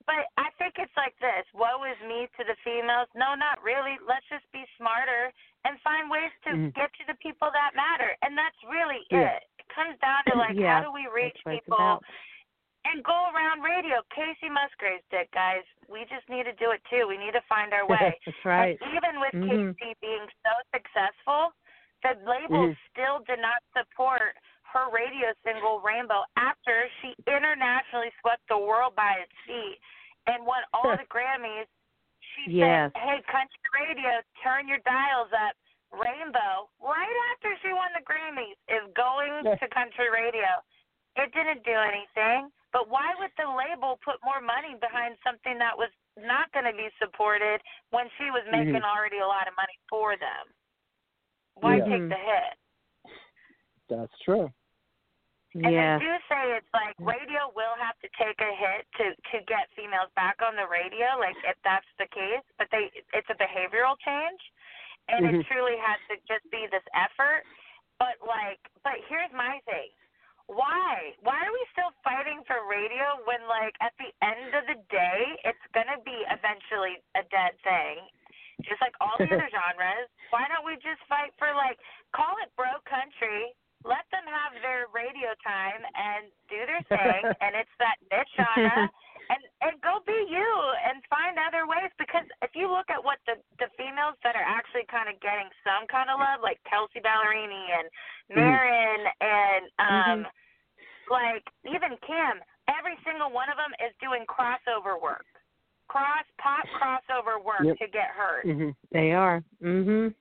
[0.06, 3.10] But I think it's like this: woe is me to the females.
[3.16, 3.98] No, not really.
[4.00, 5.34] Let's just be smarter
[5.66, 6.74] and find ways to Mhm.
[6.74, 9.30] get to the people that matter, and that's really Yeah.
[9.36, 9.50] it.
[9.58, 12.04] It comes down to like Yeah, how do we reach That's people about.
[12.84, 14.02] And go around radio.
[14.10, 15.62] Kacey Musgraves did, guys.
[15.88, 17.06] We just need to do it too.
[17.08, 18.18] We need to find our way.
[18.26, 18.78] That's right.
[18.82, 19.78] And even with Mhm.
[19.78, 21.54] Kacey being so successful,
[22.02, 22.78] the label Mhm.
[22.90, 24.36] still did not support
[24.74, 29.80] her radio single Rainbow after she internationally swept the world by its feet
[30.28, 31.68] and won all the Grammys.
[32.22, 32.92] She Yes.
[32.94, 35.56] said, "Hey, country radio, turn your dials up."
[35.92, 40.64] Rainbow, right after she won the Grammys, is going to country radio.
[41.16, 45.78] It didn't do anything, but why would the label put more money behind something that
[45.78, 48.96] was not going to be supported when she was making Mhm.
[48.96, 50.54] already a lot of money for them.
[51.56, 51.86] Why Yeah.
[51.86, 52.58] take the hit?
[53.90, 54.52] That's true.
[55.54, 55.98] And yeah.
[56.00, 59.70] they do say it's like radio will have to take a hit to to get
[59.72, 62.44] females back on the radio, like if that's the case.
[62.58, 64.42] But they it's a behavioral change,
[65.10, 65.48] and it Mhm.
[65.48, 67.44] truly has to just be this effort.
[68.00, 69.92] But like, but here's my thing:
[70.52, 74.80] why why are we still fighting for radio when like at the end of the
[74.92, 78.04] day it's gonna be eventually a dead thing?
[78.68, 81.80] Just like all the other genres, why don't we just fight for like
[82.12, 83.56] call it bro country?
[83.82, 88.86] Let them have their radio time and do their thing, and it's that niche genre,
[89.34, 90.52] and and go be you
[90.86, 91.90] and find other ways.
[91.98, 95.50] Because if you look at what the the females that are actually kind of getting
[95.64, 97.88] some kind of love, like Kelsea Ballerini and
[98.30, 100.20] Maren and um,
[101.12, 102.40] like even Kim,
[102.72, 105.28] every single one of them is doing crossover work,
[105.92, 107.78] cross pop crossover work Yep.
[107.84, 109.44] to get heard hmm They are.
[109.62, 110.16] Mhm.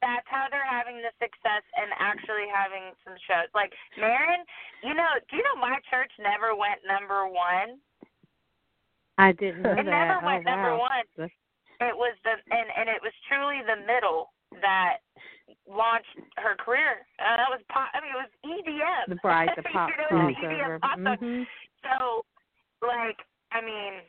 [0.00, 3.48] that's how they're having the success and actually having some shows.
[3.54, 4.44] Like Maren,
[4.82, 7.80] you know, do you know my church never went number one?
[9.18, 9.84] I didn't know It that.
[9.86, 10.88] never oh, went number wow.
[10.88, 11.04] one.
[11.16, 11.38] That's-
[11.80, 15.02] It was the and and it was truly the middle that
[15.66, 17.06] launched her career.
[17.18, 17.90] Uh, that was pop.
[17.94, 19.14] I mean, it was EDM.
[19.14, 20.78] The bride, the pop you know, crossover.
[20.78, 21.16] EDM pop song.
[21.20, 21.46] Mhm.
[21.82, 22.24] So,
[22.82, 23.18] like,
[23.52, 24.02] I mean,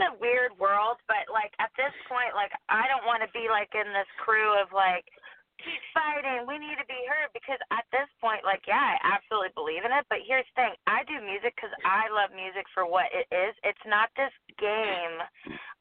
[0.00, 3.46] it's a weird world, but like at this point, like I don't want to be
[3.50, 5.04] like in this crew of like
[5.64, 6.44] keep fighting.
[6.48, 9.92] We need to be heard because at this point, like, yeah, I absolutely believe in
[9.92, 10.04] it.
[10.08, 13.52] But here's the thing: I do music because I love music for what it is.
[13.64, 15.16] It's not this game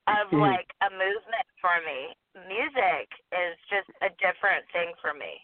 [0.07, 0.41] of Mhm.
[0.41, 2.15] like a movement for me.
[2.47, 5.39] Music is just a different thing for me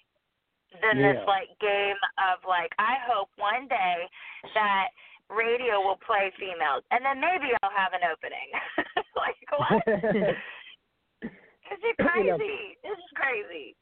[0.81, 4.09] than this like game of like I hope one day
[4.53, 4.89] that
[5.29, 8.49] radio will play females and then maybe I'll have an opening.
[9.15, 9.83] like what?
[9.85, 10.35] This
[11.71, 12.77] is You know- crazy.
[12.83, 13.75] This is crazy.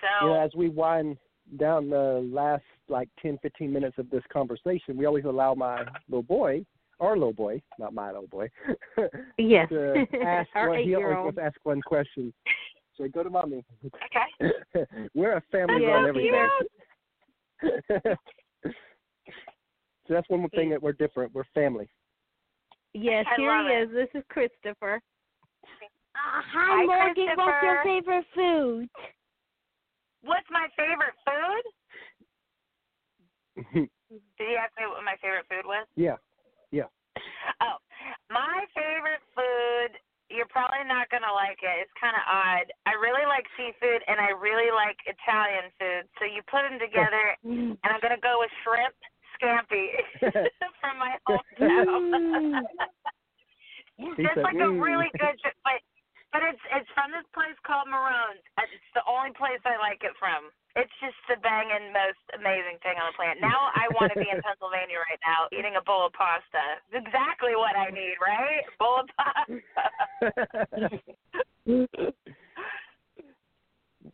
[0.00, 1.16] So you know, as we wind
[1.58, 6.22] down the last like 10, 15 minutes of this conversation, we always allow my little
[6.22, 6.64] boy,
[7.00, 8.48] our little boy, not my little boy,
[9.38, 9.68] Yes.
[9.70, 12.32] to ask Our one, he always wants to ask one question.
[12.96, 13.64] So go to mommy.
[13.84, 14.52] okay.
[15.14, 16.48] We're a family Yeah, run everything.
[17.62, 18.16] so
[20.08, 21.32] that's one more thing that we're different.
[21.34, 21.88] We're family.
[22.92, 23.82] Yes, I here he it.
[23.82, 23.90] is.
[23.94, 25.00] This is Christopher.
[26.14, 27.26] Uh, Hi, hi, Morgan.
[27.36, 28.88] What's your favorite food?
[30.22, 31.64] What's my favorite food?
[34.38, 35.86] Did you ask me what my favorite food was?
[35.96, 36.16] yeah.
[36.70, 36.86] Yeah.
[37.58, 37.82] Oh,
[38.30, 39.98] my favorite food.
[40.30, 41.82] You're probably not gonna like it.
[41.82, 42.70] It's kind of odd.
[42.86, 46.06] I really like seafood and I really like Italian food.
[46.22, 48.94] So you put them together, and I'm gonna go with shrimp
[49.34, 49.98] scampi
[50.78, 52.62] from my hometown.
[54.22, 55.34] Just like a really good,
[55.66, 55.82] but
[56.32, 58.42] but it's it's from this place called Marone's.
[58.58, 60.50] It's the only place I like it from.
[60.78, 63.42] It's just the banging most amazing thing on the planet.
[63.42, 66.78] Now I want to be in Pennsylvania right now, eating a bowl of pasta.
[66.94, 68.62] It's exactly what I need, right?
[68.78, 69.58] Bowl of pasta.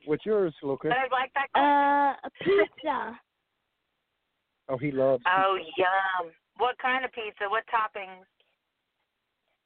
[0.07, 0.91] What's yours, Lucas?
[0.91, 1.49] But I like that.
[1.55, 3.21] Uh, a pizza.
[4.69, 5.23] Oh, he loves.
[5.29, 6.33] oh yum!
[6.59, 7.45] What kind of pizza?
[7.49, 8.27] What toppings?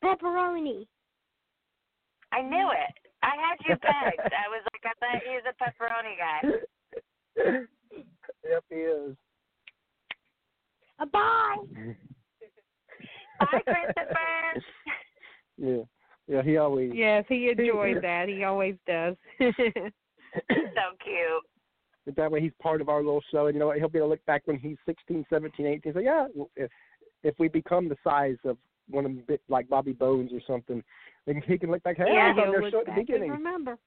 [0.04, 0.86] Pepperoni.
[2.32, 2.94] I knew it.
[3.22, 4.32] I had you pegged.
[4.32, 6.40] I was like, I bet he's a pepperoni guy.
[8.48, 9.16] yep, he is.
[11.00, 11.56] A bye.
[13.40, 14.62] Bye, Christopher.
[15.56, 15.82] Yeah,
[16.26, 16.42] yeah.
[16.42, 16.92] He always.
[16.94, 18.28] Yes, he enjoys that.
[18.28, 19.16] He always does.
[19.38, 19.46] so
[21.02, 21.44] cute.
[22.06, 23.78] But That way, he's part of our little show, and you know what?
[23.78, 25.92] He'll be able to look back when he's 16, 17, 18.
[25.92, 26.26] Say, yeah,
[26.56, 26.70] if
[27.22, 28.56] if we become the size of
[28.88, 30.82] one of them, bit like Bobby Bones or something,
[31.26, 31.96] then he can look back.
[31.98, 33.30] Hey, I yeah, was on he'll their look show at the beginning.
[33.30, 33.78] remember.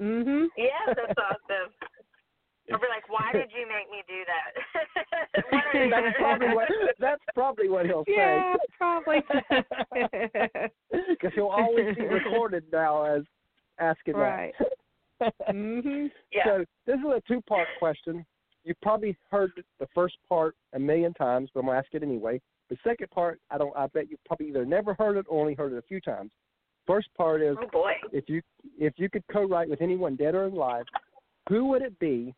[0.00, 0.46] Mm-hmm.
[0.56, 1.72] Yeah, that's awesome.
[2.72, 4.54] I'll be like, why did you make me do that?
[5.50, 6.68] What are you that's probably what.
[6.98, 8.14] That's probably what he'll say.
[8.16, 9.22] Yeah, probably.
[11.10, 13.22] Because he'll always be recorded now as
[13.78, 14.52] asking Right.
[15.20, 15.34] that.
[15.50, 16.10] mhm.
[16.32, 16.44] Yeah.
[16.46, 18.24] So this is a two-part question.
[18.64, 22.40] You've probably heard the first part a million times, but I'm gonna ask it anyway.
[22.70, 23.76] The second part, I don't.
[23.76, 26.30] I bet you probably either never heard it or only heard it a few times.
[26.86, 27.92] First part is Oh boy.
[28.12, 28.42] if you
[28.78, 30.84] if you could co-write with anyone dead or alive,
[31.48, 32.34] who would it be?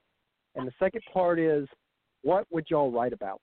[0.54, 1.68] And the second part is
[2.22, 3.40] what would y'all write about?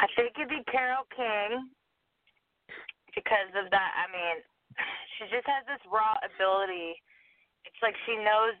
[0.00, 1.70] I think it'd be Carole King
[3.14, 3.90] because of that.
[3.98, 4.36] I mean,
[5.18, 6.94] she just has this raw ability.
[7.66, 8.54] It's like she knows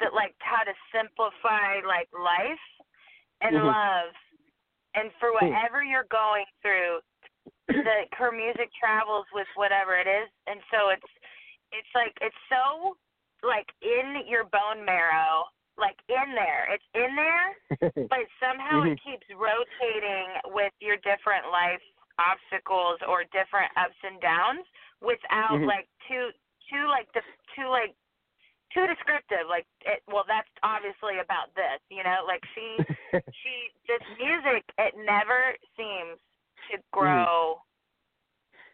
[0.00, 2.64] that like how to simplify like life
[3.40, 3.66] and Mhm.
[3.68, 4.14] love,
[4.94, 5.44] and for Hmm.
[5.52, 7.00] whatever you're going through,
[7.68, 11.12] the her music travels with whatever it is, and so it's
[11.72, 12.96] it's like it's so
[13.42, 15.46] like in your bone marrow,
[15.76, 16.68] like in there.
[16.74, 17.48] It's in there,
[18.10, 21.82] but somehow it keeps rotating with your different life
[22.18, 24.66] obstacles or different ups and downs
[25.00, 25.66] without Mhm.
[25.66, 26.32] like too
[26.68, 27.22] too like the
[27.54, 27.94] too like
[28.74, 32.76] too descriptive like it well that's obviously about this you know like she
[33.40, 36.18] she this music it never seems
[36.70, 37.58] to grow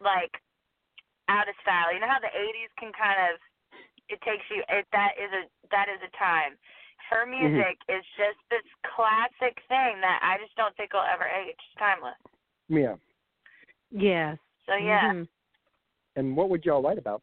[0.03, 0.31] like
[1.29, 3.39] out of style you know how the 80s can kind of
[4.09, 6.53] it takes you it that is a that is a time
[7.09, 8.65] her music is just this
[8.95, 11.53] classic thing that I just don't think will ever age.
[11.53, 12.17] It's timeless.
[12.67, 12.95] yeah.
[13.91, 14.37] Yes.
[14.65, 15.27] So yeah, Mhm.
[16.15, 17.21] And what would y'all write about?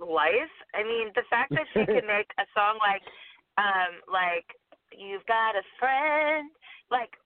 [0.00, 0.54] life.
[0.74, 3.02] I mean, the fact that she could make a song like,
[3.58, 4.46] um, like
[4.96, 6.50] you've got a friend,
[6.90, 7.19] like a,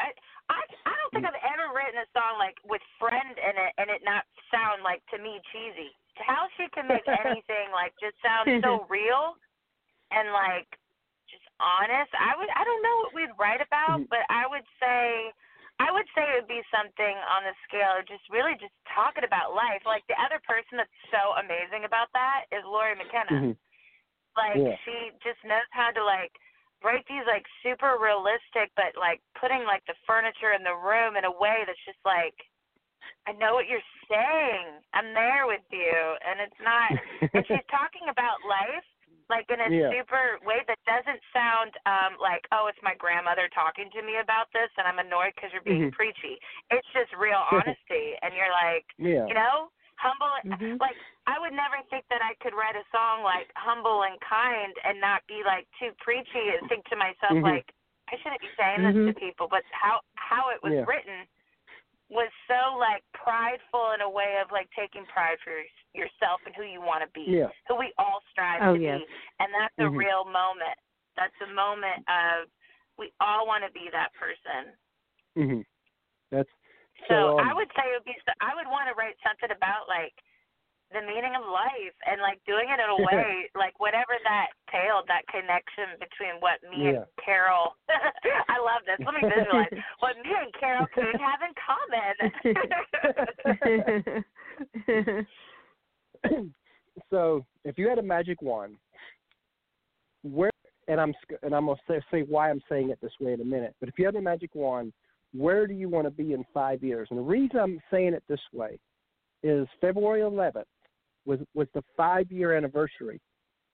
[0.00, 0.14] I,
[0.48, 3.90] I, I don't think I've ever written a song like with friend in it and
[3.90, 5.90] it not sound like to me cheesy.
[6.22, 9.34] How she can make anything like just sound so real
[10.10, 10.68] and like
[11.28, 12.10] just honest.
[12.16, 14.08] I would, I don't know what we'd write about, Mhm.
[14.08, 15.32] but I would say.
[15.78, 19.22] I would say it would be something on the scale of just really just talking
[19.22, 19.78] about life.
[19.86, 23.30] Like the other person that's so amazing about that is Lori McKenna.
[23.30, 23.56] Mhm.
[24.34, 24.74] Like Yeah.
[24.82, 26.34] she just knows how to like
[26.84, 31.24] write these like super realistic but like putting like the furniture in the room in
[31.24, 32.34] a way that's just like
[33.28, 34.80] I know what you're saying.
[34.96, 36.90] I'm there with you and it's not
[37.34, 38.84] and she's talking about life
[39.28, 39.92] like in a Yeah.
[39.92, 44.48] super way that doesn't sound um like oh it's my grandmother talking to me about
[44.56, 45.92] this and I'm annoyed because you're being Mhm.
[45.92, 46.38] preachy.
[46.70, 49.26] It's just real honesty and you're like Yeah.
[49.28, 49.68] you know
[49.98, 50.80] humble Mhm.
[50.80, 50.96] like
[51.26, 55.00] I would never think that I could write a song like humble and kind and
[55.00, 57.42] not be like too preachy and think to myself Mhm.
[57.42, 57.74] like
[58.10, 59.06] I shouldn't be saying this Mhm.
[59.12, 60.84] to people but how how it was Yeah.
[60.86, 61.28] written
[62.08, 66.62] was so like prideful in a way of like taking pride for yourself and who
[66.62, 67.50] you want to be Yeah.
[67.66, 69.00] who we all strive Oh, to yes.
[69.00, 69.06] be
[69.40, 69.98] and that's a Mhm.
[69.98, 70.78] real moment
[71.16, 72.48] that's a moment of
[72.96, 74.76] we all want to be that person
[75.36, 75.66] Mhm.
[76.30, 76.52] That's
[77.08, 77.38] so so.
[77.40, 78.16] Um, I would say it would be.
[78.40, 80.14] I would want to write something about like
[80.92, 85.04] the meaning of life and like doing it in a way like whatever that tailed
[85.08, 87.04] that connection between what me Yeah.
[87.04, 87.76] and Carole.
[88.52, 88.96] I love this.
[89.04, 92.14] Let me visualize what me and Carole could have in common.
[97.10, 98.76] so if you had a magic wand,
[100.22, 100.50] where
[100.88, 103.44] and I'm and I'm gonna say, say why I'm saying it this way in a
[103.44, 103.74] minute.
[103.78, 104.92] But if you had a magic wand,
[105.34, 107.08] where do you want to be in five years?
[107.10, 108.78] And the reason I'm saying it this way
[109.42, 110.64] is February 11th
[111.24, 113.20] was was the five year anniversary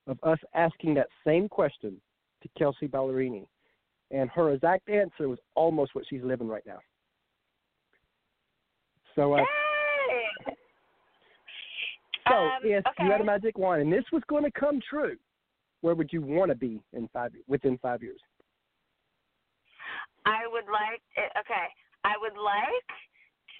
[0.06, 2.00] of us asking that same question
[2.42, 3.46] to Kelsea Ballerini,
[4.10, 6.78] and her exact answer was almost what she's living right now.
[9.14, 9.46] So uh, Yay!
[12.28, 15.16] So, Um, if you had a magic wand and this was going to come true,
[15.82, 18.20] where would you want to be in five within five years?
[20.24, 21.02] I would like
[21.38, 21.68] okay.
[22.04, 22.90] I would like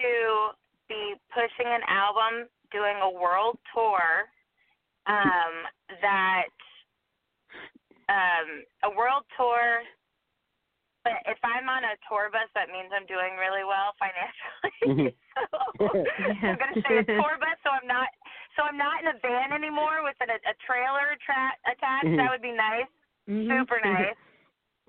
[0.00, 0.52] to
[0.88, 4.28] be pushing an album, doing a world tour,
[5.06, 5.54] um,
[6.00, 6.52] that
[8.08, 8.48] um
[8.84, 9.80] a world tour
[11.04, 14.76] but if I'm on a tour bus that means I'm doing really well financially.
[14.88, 15.08] Mhm.
[15.36, 15.44] so
[16.48, 18.08] I'm gonna say a tour bus so I'm not
[18.56, 22.12] so I'm not in a van anymore with a, a trailer tra- attached.
[22.12, 22.16] Mhm.
[22.16, 22.88] That would be nice
[23.28, 23.48] Mhm.
[23.48, 24.16] super nice.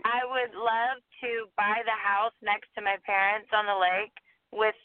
[0.05, 4.13] I would love to buy the house next to my parents on the lake
[4.53, 4.77] with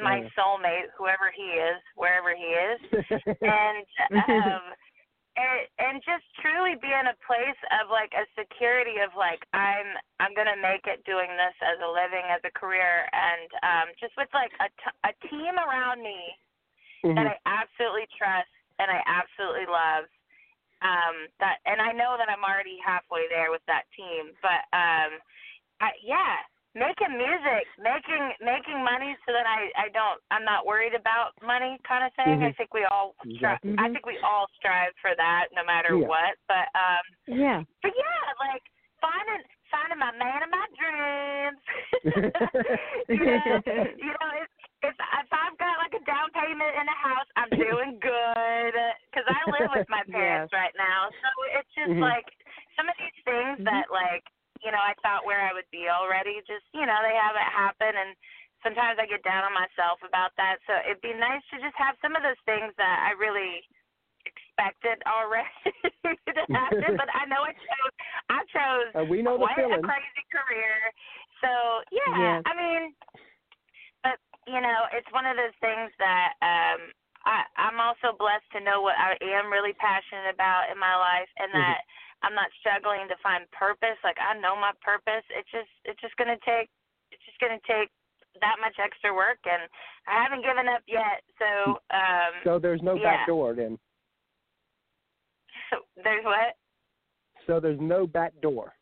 [0.00, 2.80] my soulmate, whoever he is, wherever he is,
[3.44, 3.84] and
[4.16, 4.64] um,
[5.36, 9.92] and, and just truly be in a place of like a security of like I'm
[10.20, 14.16] I'm gonna make it doing this as a living, as a career, and um, just
[14.16, 16.32] with like a t- a team around me
[17.04, 17.16] Mhm.
[17.16, 18.48] that I absolutely trust
[18.78, 20.06] and I absolutely love.
[20.82, 25.22] Um, that and I know that I'm already halfway there with that team, but um,
[25.78, 26.42] I, yeah,
[26.74, 31.78] making music, making making money so that I I don't I'm not worried about money
[31.86, 32.42] kind of thing.
[32.42, 32.56] I Mhm.
[32.56, 33.76] think we all stri- Exactly.
[33.78, 36.06] I think we all strive for that no matter Yeah.
[36.10, 36.34] what.
[36.48, 37.62] But um, Yeah.
[37.82, 38.62] but yeah, like
[39.00, 41.62] finding finding my man of my dreams.
[43.08, 43.62] you know,
[44.02, 44.50] you know, if
[44.82, 48.74] if if I've got like a down payment in a house, I'm doing good
[49.10, 51.08] because I live with my parents right now.
[51.10, 51.28] So
[51.58, 52.02] it's just Mhm.
[52.02, 52.26] like
[52.76, 53.66] some of these things Mhm.
[53.66, 54.24] that like
[54.62, 57.96] you know I thought where I would be already, just you know they haven't happened
[57.98, 58.14] and.
[58.62, 61.98] Sometimes I get down on myself about that, so it'd be nice to just have
[61.98, 63.58] some of those things that I really
[64.22, 65.50] expected already
[66.06, 66.94] to happen.
[66.94, 67.94] but I know I chose,
[68.30, 70.78] I chose Uh, we know the quite a crazy career.
[71.42, 71.50] So
[71.90, 72.42] yeah, Yes.
[72.46, 72.82] I mean,
[74.46, 76.90] you know, it's one of those things that um
[77.24, 81.30] I I'm also blessed to know what I am really passionate about in my life
[81.38, 81.58] and Mhm.
[81.62, 81.80] that
[82.22, 83.98] I'm not struggling to find purpose.
[84.02, 85.24] Like I know my purpose.
[85.30, 86.70] It's just it's just gonna take
[87.10, 87.90] it's just gonna take
[88.40, 89.68] that much extra work and
[90.08, 91.22] I haven't given up yet.
[91.38, 93.22] So um So there's no yeah.
[93.22, 93.78] back door then.
[95.70, 96.56] So there's what?
[97.46, 98.74] So there's no back door.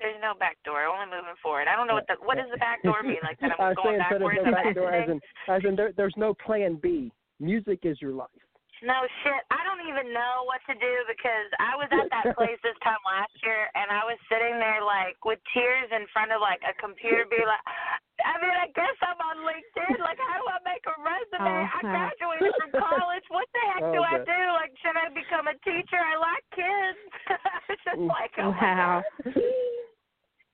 [0.00, 1.68] There's no back door, I'm only moving forward.
[1.68, 3.20] I don't know what the what does the back door mean?
[3.22, 5.76] Like that I I'm going saying backwards there's no back door as in as in
[5.76, 7.12] there, there's no plan B.
[7.38, 8.32] Music is your life.
[8.80, 9.44] No shit.
[9.52, 13.00] I don't even know what to do because I was at that place this time
[13.04, 16.72] last year and I was sitting there like with tears in front of like a
[16.80, 17.60] computer being like
[18.24, 20.00] I mean, I guess I'm on LinkedIn.
[20.00, 21.44] Like how do I make a resume?
[21.44, 21.92] I Uh-huh.
[21.92, 23.24] graduated from college.
[23.28, 24.40] What the heck do Oh, I do?
[24.56, 26.00] Like should I become a teacher?
[26.00, 27.00] I like kids.
[27.76, 29.04] it's just like oh my Wow.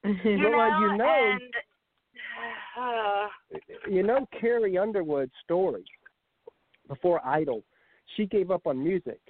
[0.06, 1.54] You Well, know, you know- and
[2.78, 3.28] uh,
[3.88, 5.84] you know Carrie Underwood's story
[6.88, 7.64] before Idol.
[8.16, 9.20] She gave up on music,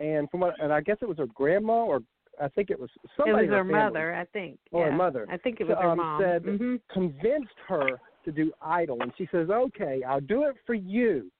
[0.00, 2.00] and from what, and I guess it was her grandma or
[2.40, 3.46] I think it was somebody.
[3.46, 4.58] It was her family mother, I think.
[4.72, 5.26] Or her mother.
[5.30, 6.20] I think it was her um, mom.
[6.20, 10.74] said hmm convinced her to do Idol, and she says, "Okay, I'll do it for
[10.74, 11.30] you,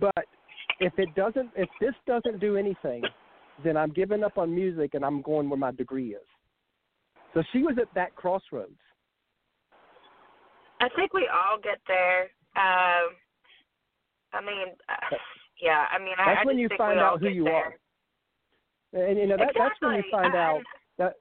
[0.00, 0.26] but
[0.80, 3.02] if it doesn't, if this doesn't do anything,
[3.64, 6.26] then I'm giving up on music and I'm going where my degree is."
[7.38, 8.72] So she was at that crossroads.
[10.80, 12.22] I think we all get there.
[12.56, 13.14] Um,
[14.32, 15.16] I mean, uh,
[15.62, 15.84] yeah.
[15.92, 17.54] I mean, I, That's I when just you find out who you there.
[17.54, 17.74] are.
[19.08, 20.62] And you know that that's when you find I- out
[20.96, 21.12] that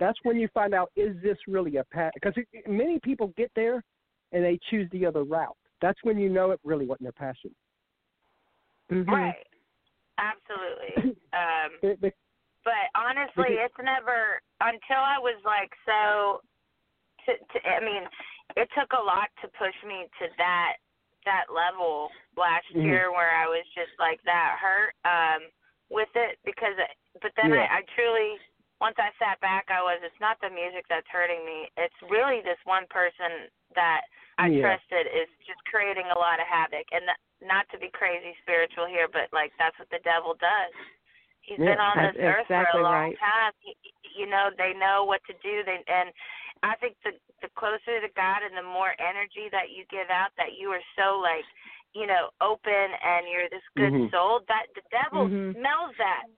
[0.00, 2.10] that's when you find out is this really a path?
[2.14, 2.34] Because
[2.66, 3.84] many people get there
[4.32, 5.56] and they choose the other route.
[5.80, 7.54] That's when you know it really wasn't their passion.
[8.88, 9.46] hmm Right.
[10.18, 11.16] Absolutely.
[11.32, 12.14] Um, it-
[12.64, 16.40] but honestly, it's never until I was like so.
[17.28, 18.08] To, to, I mean,
[18.56, 20.80] it took a lot to push me to that
[21.28, 22.84] that level last Mhm.
[22.84, 25.50] year where I was just like that hurt um
[25.90, 26.72] with it because
[27.20, 27.68] but then Yeah.
[27.68, 28.40] I, I truly
[28.80, 32.40] once I sat back I was it's not the music that's hurting me it's really
[32.40, 34.02] this one person that
[34.38, 34.62] I Yeah.
[34.62, 38.86] trusted is just creating a lot of havoc and th- not to be crazy spiritual
[38.86, 40.72] here but like that's what the devil does
[41.50, 43.18] he's Yeah, been on this earth for a long right.
[43.18, 43.74] time he,
[44.14, 46.14] you know they know what to do they and
[46.62, 50.28] I think the the closer to God and the more energy that you give out,
[50.36, 51.44] that you are so like,
[51.96, 54.12] you know, open and you're this good Mhm.
[54.12, 54.44] soul.
[54.44, 55.56] That the devil Mhm.
[55.56, 56.28] smells that.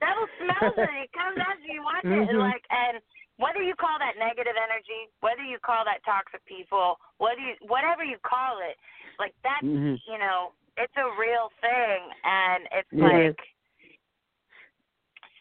[0.00, 0.90] Devil smells it.
[1.02, 1.82] He comes at you.
[1.82, 3.00] Watch it and like and
[3.36, 8.04] whether you call that negative energy, whether you call that toxic people, whether you whatever
[8.04, 8.76] you call it,
[9.18, 10.00] like that's Mhm.
[10.06, 13.06] you know, it's a real thing and it's Yeah.
[13.06, 13.53] like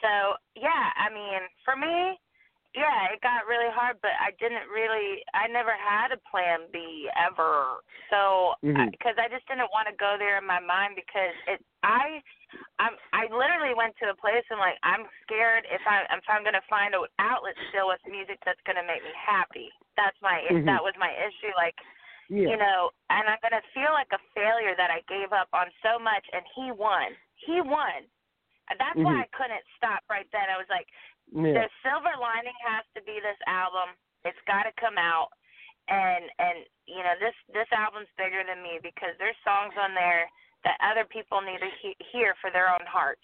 [0.03, 2.19] so yeah, I mean, for me,
[2.75, 7.05] yeah, it got really hard, but I didn't really, I never had a plan B
[7.13, 7.85] ever.
[8.09, 8.57] So,
[8.89, 12.17] because I just didn't want to go there in my mind because it, I,
[12.81, 16.41] I'm, I literally went to a place and like, I'm scared if I, if I'm
[16.41, 19.69] gonna find an outlet still with music that's gonna make me happy.
[19.93, 20.65] That's my, Mhm.
[20.65, 21.53] that was my issue.
[21.53, 21.77] Like,
[22.29, 22.49] Yeah.
[22.49, 26.01] you know, and I'm gonna feel like a failure that I gave up on so
[26.01, 27.13] much, and he won.
[27.37, 28.09] He won.
[28.69, 29.23] That's why Mhm.
[29.23, 30.49] I couldn't stop right then.
[30.49, 30.87] I was like,
[31.31, 31.53] yeah.
[31.53, 33.95] the silver lining has to be this album.
[34.23, 35.29] It's got to come out,
[35.89, 40.29] and and you know this this album's bigger than me because there's songs on there
[40.63, 43.23] that other people need to he- hear for their own hearts.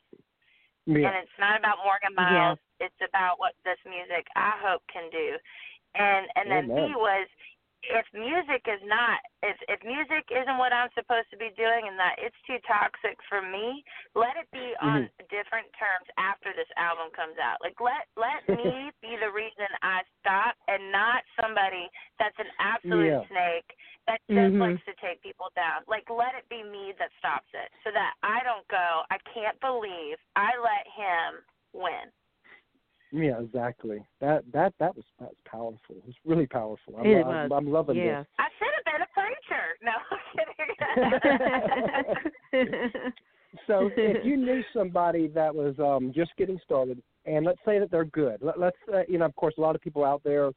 [0.85, 1.07] Yeah.
[1.07, 2.59] And it's not about Morgan Myles.
[2.79, 5.37] It's about what this music I hope can do.
[5.95, 6.87] And and then Amen.
[6.91, 7.27] B was
[7.83, 11.95] if music is not if if music isn't what I'm supposed to be doing and
[11.95, 13.83] that it's too toxic for me,
[14.15, 15.25] let it be on Mm-hmm.
[15.31, 17.61] different terms after this album comes out.
[17.63, 21.87] Like let let me be the reason I stop and not somebody
[22.19, 23.27] that's an absolute Yeah.
[23.31, 23.69] snake
[24.07, 24.59] that just Mhm.
[24.59, 25.83] likes to take people down.
[25.87, 29.59] Like let it be me that stops it so that I don't go, I can't
[29.61, 32.11] believe I let him win.
[33.11, 34.05] Yeah, exactly.
[34.21, 35.95] That that that was that was powerful.
[35.95, 36.95] It was really powerful.
[36.97, 37.51] I'm, It I'm, was.
[37.55, 38.25] I'm loving this.
[38.37, 39.77] I should have been a preacher.
[39.81, 39.91] No,
[42.53, 43.11] I'm kidding.
[43.65, 47.91] So, if you knew somebody that was um just getting started, and let's say that
[47.91, 50.51] they're good, let, let's uh, you know, of course, a lot of people out there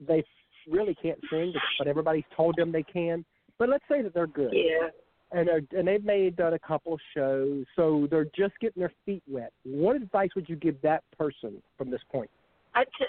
[0.00, 0.24] they
[0.68, 3.24] really can't sing, but everybody's told them they can.
[3.58, 4.88] But let's say that they're good, yeah.
[5.32, 8.92] And they're, and they've made done a couple of shows, so they're just getting their
[9.04, 9.52] feet wet.
[9.64, 12.30] What advice would you give that person from this point?
[12.74, 13.06] I t-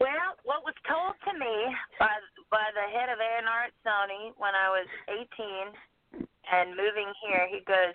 [0.00, 1.54] well, what was told to me
[2.00, 2.08] by
[2.48, 7.60] by the head of A&R at Sony when I was 18 and moving here, he
[7.68, 7.92] goes,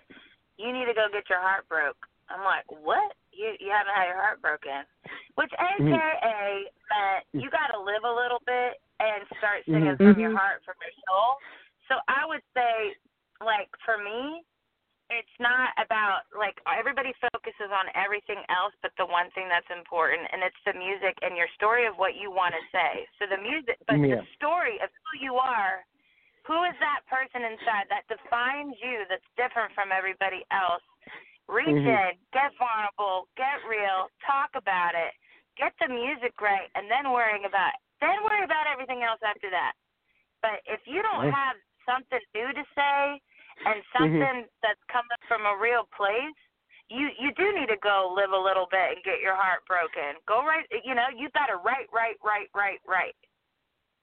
[0.56, 1.98] "You need to go get your heart broke."
[2.30, 3.14] I'm like, "What?
[3.32, 4.86] You you haven't had your heart broken?"
[5.34, 5.92] Which mm-hmm.
[5.92, 10.14] AKA meant you got to live a little bit and start singing Mhm.
[10.14, 10.38] from your mm-hmm.
[10.38, 11.36] heart, from your soul.
[11.88, 12.94] So I would say,
[13.40, 14.42] like for me,
[15.10, 20.26] it's not about like everybody focuses on everything else but the one thing that's important
[20.34, 23.38] and it's the music and your story of what you want to say so the
[23.38, 24.18] music but Yeah.
[24.18, 25.86] the story of who you are
[26.42, 30.82] who is that person inside that defines you that's different from everybody else
[31.46, 31.86] reach Mhm.
[31.86, 35.14] in get vulnerable get real talk about it
[35.54, 39.74] get the music right and then worrying about then worry about everything else after that
[40.42, 41.56] but if you don't have
[41.86, 43.02] something new to say
[43.64, 44.22] and Mm-hmm.
[44.22, 46.36] something that's coming from a real place,
[46.90, 50.18] you you do need to go live a little bit and get your heart broken.
[50.28, 53.16] Go write, you know, you better write, write, write, write, write.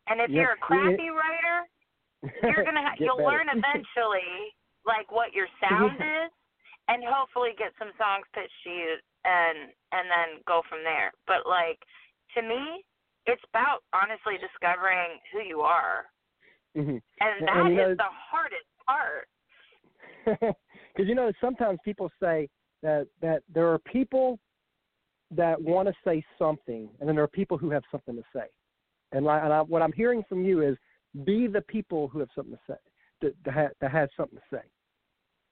[0.08, 0.66] And if Yeah, you're a yeah.
[0.68, 1.58] crappy writer,
[2.48, 3.30] you're gonna ha- you'll better.
[3.30, 4.52] learn eventually
[4.86, 6.32] like what your sound is,
[6.90, 8.92] and hopefully get some songs pitched to you,
[9.24, 11.12] and and then go from there.
[11.28, 11.80] But like
[12.36, 12.84] to me,
[13.26, 16.12] it's about honestly discovering who you are,
[16.76, 17.02] Mhm.
[17.20, 19.28] and And, that is you know- the hardest part.
[20.96, 22.48] Because you know, sometimes people say
[22.84, 24.40] that that there are people
[25.32, 28.46] that want to say something, and then there are people who have something to say.
[29.12, 30.78] And, I, and I, what I'm hearing from you is,
[31.26, 32.78] be the people who have something to say,
[33.22, 34.62] that that, ha, that has something to say.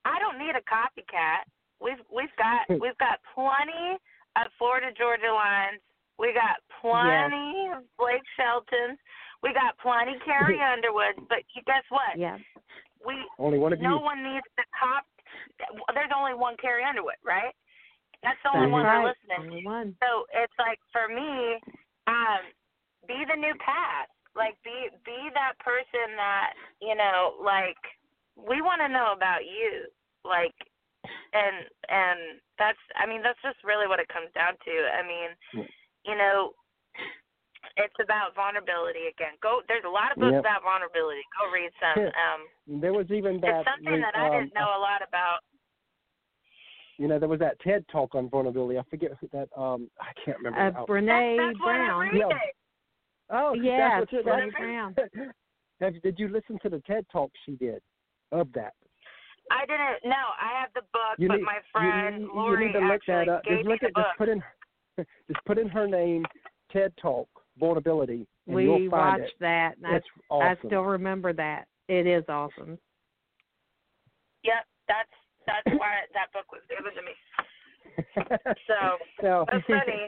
[0.05, 1.45] I don't need a copycat.
[1.81, 3.97] We've we've got we've got plenty
[4.35, 5.81] of Florida Georgia lines.
[6.19, 8.99] We got plenty of Blake Sheltons.
[9.43, 11.27] We got plenty Carrie Underwood.
[11.29, 12.17] But you guess what?
[12.17, 12.37] Yeah.
[13.05, 14.03] We Only one of no you.
[14.05, 15.05] one needs to cop.
[15.93, 17.53] There's only one Carrie Underwood, right?
[18.21, 19.01] That's the only That's one right.
[19.01, 19.97] we're listening Only to.
[19.97, 21.57] So it's like for me,
[22.05, 22.45] um,
[23.09, 24.13] be the new cast.
[24.37, 27.33] Like be be that person that you know.
[27.41, 27.81] Like
[28.37, 29.89] we want to know about you.
[30.23, 30.53] Like
[31.33, 32.19] and and
[32.61, 34.73] that's I mean that's just really what it comes down to.
[34.93, 35.69] I mean, Yeah.
[36.05, 36.53] you know,
[37.77, 39.37] it's about vulnerability again.
[39.41, 40.41] Go there's a lot of books Yep.
[40.41, 41.21] about vulnerability.
[41.37, 41.97] Go read some.
[42.11, 43.61] Um There was even that.
[43.61, 45.39] it's something that I um, didn't know a lot about.
[46.97, 48.77] You know, there was that TED talk on vulnerability.
[48.77, 49.49] I forget who that.
[49.57, 50.79] Um, I can't remember.
[50.79, 50.85] Uh.
[50.85, 51.99] Brene that's, that's what I'm Brown.
[51.99, 52.29] reading.
[53.31, 54.95] oh, yeah, that's what Brene Brown.
[55.81, 57.81] Have, did you listen to the TED talk she did
[58.31, 58.73] of that?
[59.49, 62.67] I didn't no, I have the book, You but need, my friend you, you, Lori
[62.67, 63.43] need to look actually that up.
[63.43, 64.05] gave Just me look the at book.
[64.05, 64.43] just put in
[65.27, 66.23] just put in her name
[66.71, 67.27] TED Talk
[67.61, 69.39] vulnerability, and We you'll find watched it.
[69.39, 69.75] that.
[69.83, 70.57] And It's I, awesome.
[70.63, 71.67] I still remember that.
[71.87, 72.77] It is awesome.
[74.43, 75.09] Yep, that's
[75.47, 77.13] that's why that book was given to me.
[78.67, 80.07] So now, that's funny.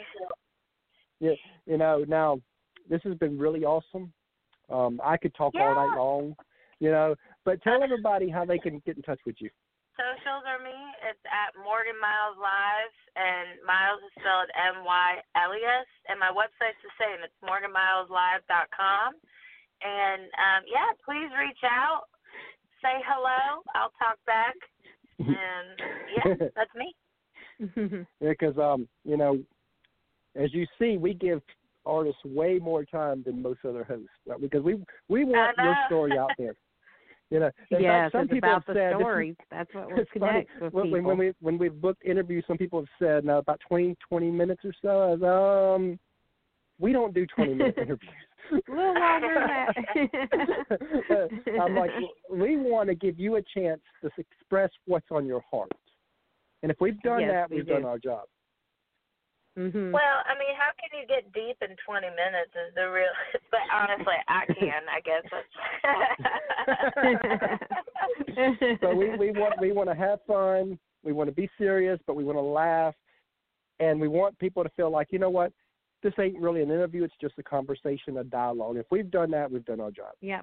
[1.20, 1.32] yeah,
[1.66, 2.40] you know, now
[2.90, 4.12] this has been really awesome.
[4.70, 6.36] Um, I could talk all night long,
[6.80, 7.16] you know,
[7.46, 9.50] but tell everybody how they can get in touch with you.
[9.98, 10.72] Socials are me.
[11.04, 16.16] It's at Morgan Myles Live, and Myles is spelled M Y L E S, and
[16.16, 17.20] my website's the same.
[17.20, 19.20] It's morganmyleslive.com.
[19.84, 22.08] And um, yeah, please reach out,
[22.80, 23.64] say hello.
[23.76, 24.56] I'll talk back,
[25.20, 25.76] and
[26.16, 26.96] yeah, that's me.
[28.22, 29.44] because um, you know,
[30.36, 31.42] as you see, we give
[31.86, 34.40] artists way more time than most other hosts, right?
[34.40, 34.76] because we
[35.10, 36.56] we want your story out there.
[37.34, 39.36] You know, in yes, fact, some it's people about the said stories.
[39.50, 40.06] That's what funny.
[40.14, 41.02] connects with when, people.
[41.02, 44.62] when we when we've booked interviews, some people have said now about 20, 20 minutes
[44.64, 44.88] or so.
[44.90, 46.00] I was, um,
[46.78, 48.12] we don't do twenty minute interviews.
[48.52, 50.10] a little longer than
[51.10, 51.30] that.
[51.60, 51.90] I'm like,
[52.32, 55.72] we want to give you a chance to express what's on your heart,
[56.62, 58.26] and if we've done Yes, that, we we've done our job.
[59.56, 62.52] Hmm Well, I mean, how can you get deep in 20 minutes?
[62.56, 63.14] Is the real?
[63.52, 64.82] But honestly, I can.
[64.90, 65.54] I guess that's.
[68.82, 70.80] so we, we want we want to have fun.
[71.04, 72.96] We want to be serious, but we want to laugh,
[73.80, 75.52] and we want people to feel like you know what,
[76.02, 77.04] this ain't really an interview.
[77.04, 78.78] It's just a conversation, a dialogue.
[78.78, 80.14] If we've done that, we've done our job.
[80.22, 80.42] Yeah.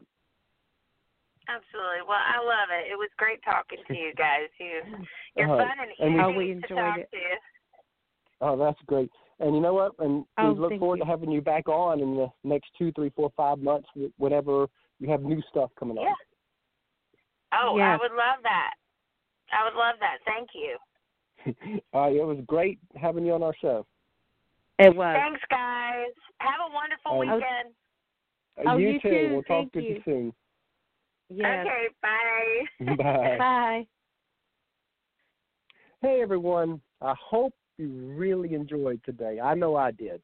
[1.49, 2.07] Absolutely.
[2.07, 2.93] Well, I love it.
[2.93, 4.47] It was great talking to you guys.
[4.61, 4.83] You,
[5.37, 7.09] you're Uh, fun and and easy we- Oh, we to enjoyed talk it.
[7.11, 7.19] to.
[8.41, 9.11] Oh, that's great.
[9.39, 9.93] And you know what?
[9.99, 11.05] And Oh, we look forward you.
[11.05, 14.67] to having you back on in the next two, three, four, five months, wh- whenever
[14.99, 16.05] you have new stuff coming up.
[16.05, 16.11] Yeah.
[16.11, 16.17] on.
[17.73, 17.87] Oh, Yes.
[17.87, 18.75] I would love that.
[19.53, 20.19] I would love that.
[20.25, 20.77] Thank you.
[21.93, 23.87] All right, uh, it was great having you on our show.
[24.79, 25.17] It was.
[25.19, 26.13] Thanks, guys.
[26.39, 27.19] Have a wonderful Oh.
[27.19, 27.75] weekend.
[28.59, 29.09] Uh, oh, you, you too.
[29.11, 29.29] too.
[29.33, 30.33] We'll Thank talk to you soon.
[31.31, 31.67] Yes.
[31.67, 32.95] Okay, bye.
[32.97, 33.37] Bye.
[33.39, 33.87] Bye.
[36.03, 39.41] Hey everyone, I hope you really enjoyed today.
[39.43, 40.21] I know I did.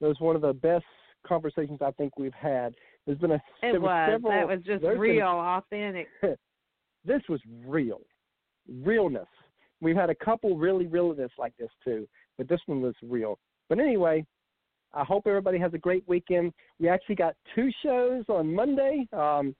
[0.00, 0.84] It was one of the best
[1.26, 2.74] conversations I think we've had.
[3.06, 4.08] There's been a It was.
[4.10, 6.06] several, that was just real, authentic.
[7.04, 8.00] this was real,
[8.82, 9.26] realness.
[9.80, 12.06] We've had a couple really realness like this too,
[12.38, 13.38] but this one was real.
[13.68, 14.24] But anyway,
[14.92, 16.52] I hope everybody has a great weekend.
[16.78, 19.06] We actually got two shows on Monday.
[19.12, 19.54] Um,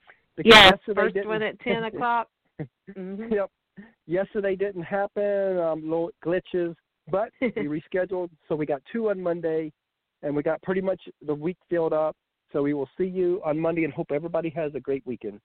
[0.44, 2.28] yesterday first one at ten o'clock.
[2.94, 3.51] hmm Yep.
[4.06, 6.74] Yesterday didn't happen, um, little glitches,
[7.11, 8.31] but we rescheduled.
[8.49, 9.73] So we got two on Monday,
[10.23, 12.16] and we got pretty much the week filled up.
[12.53, 15.41] So we will see you on Monday and hope everybody has a great weekend.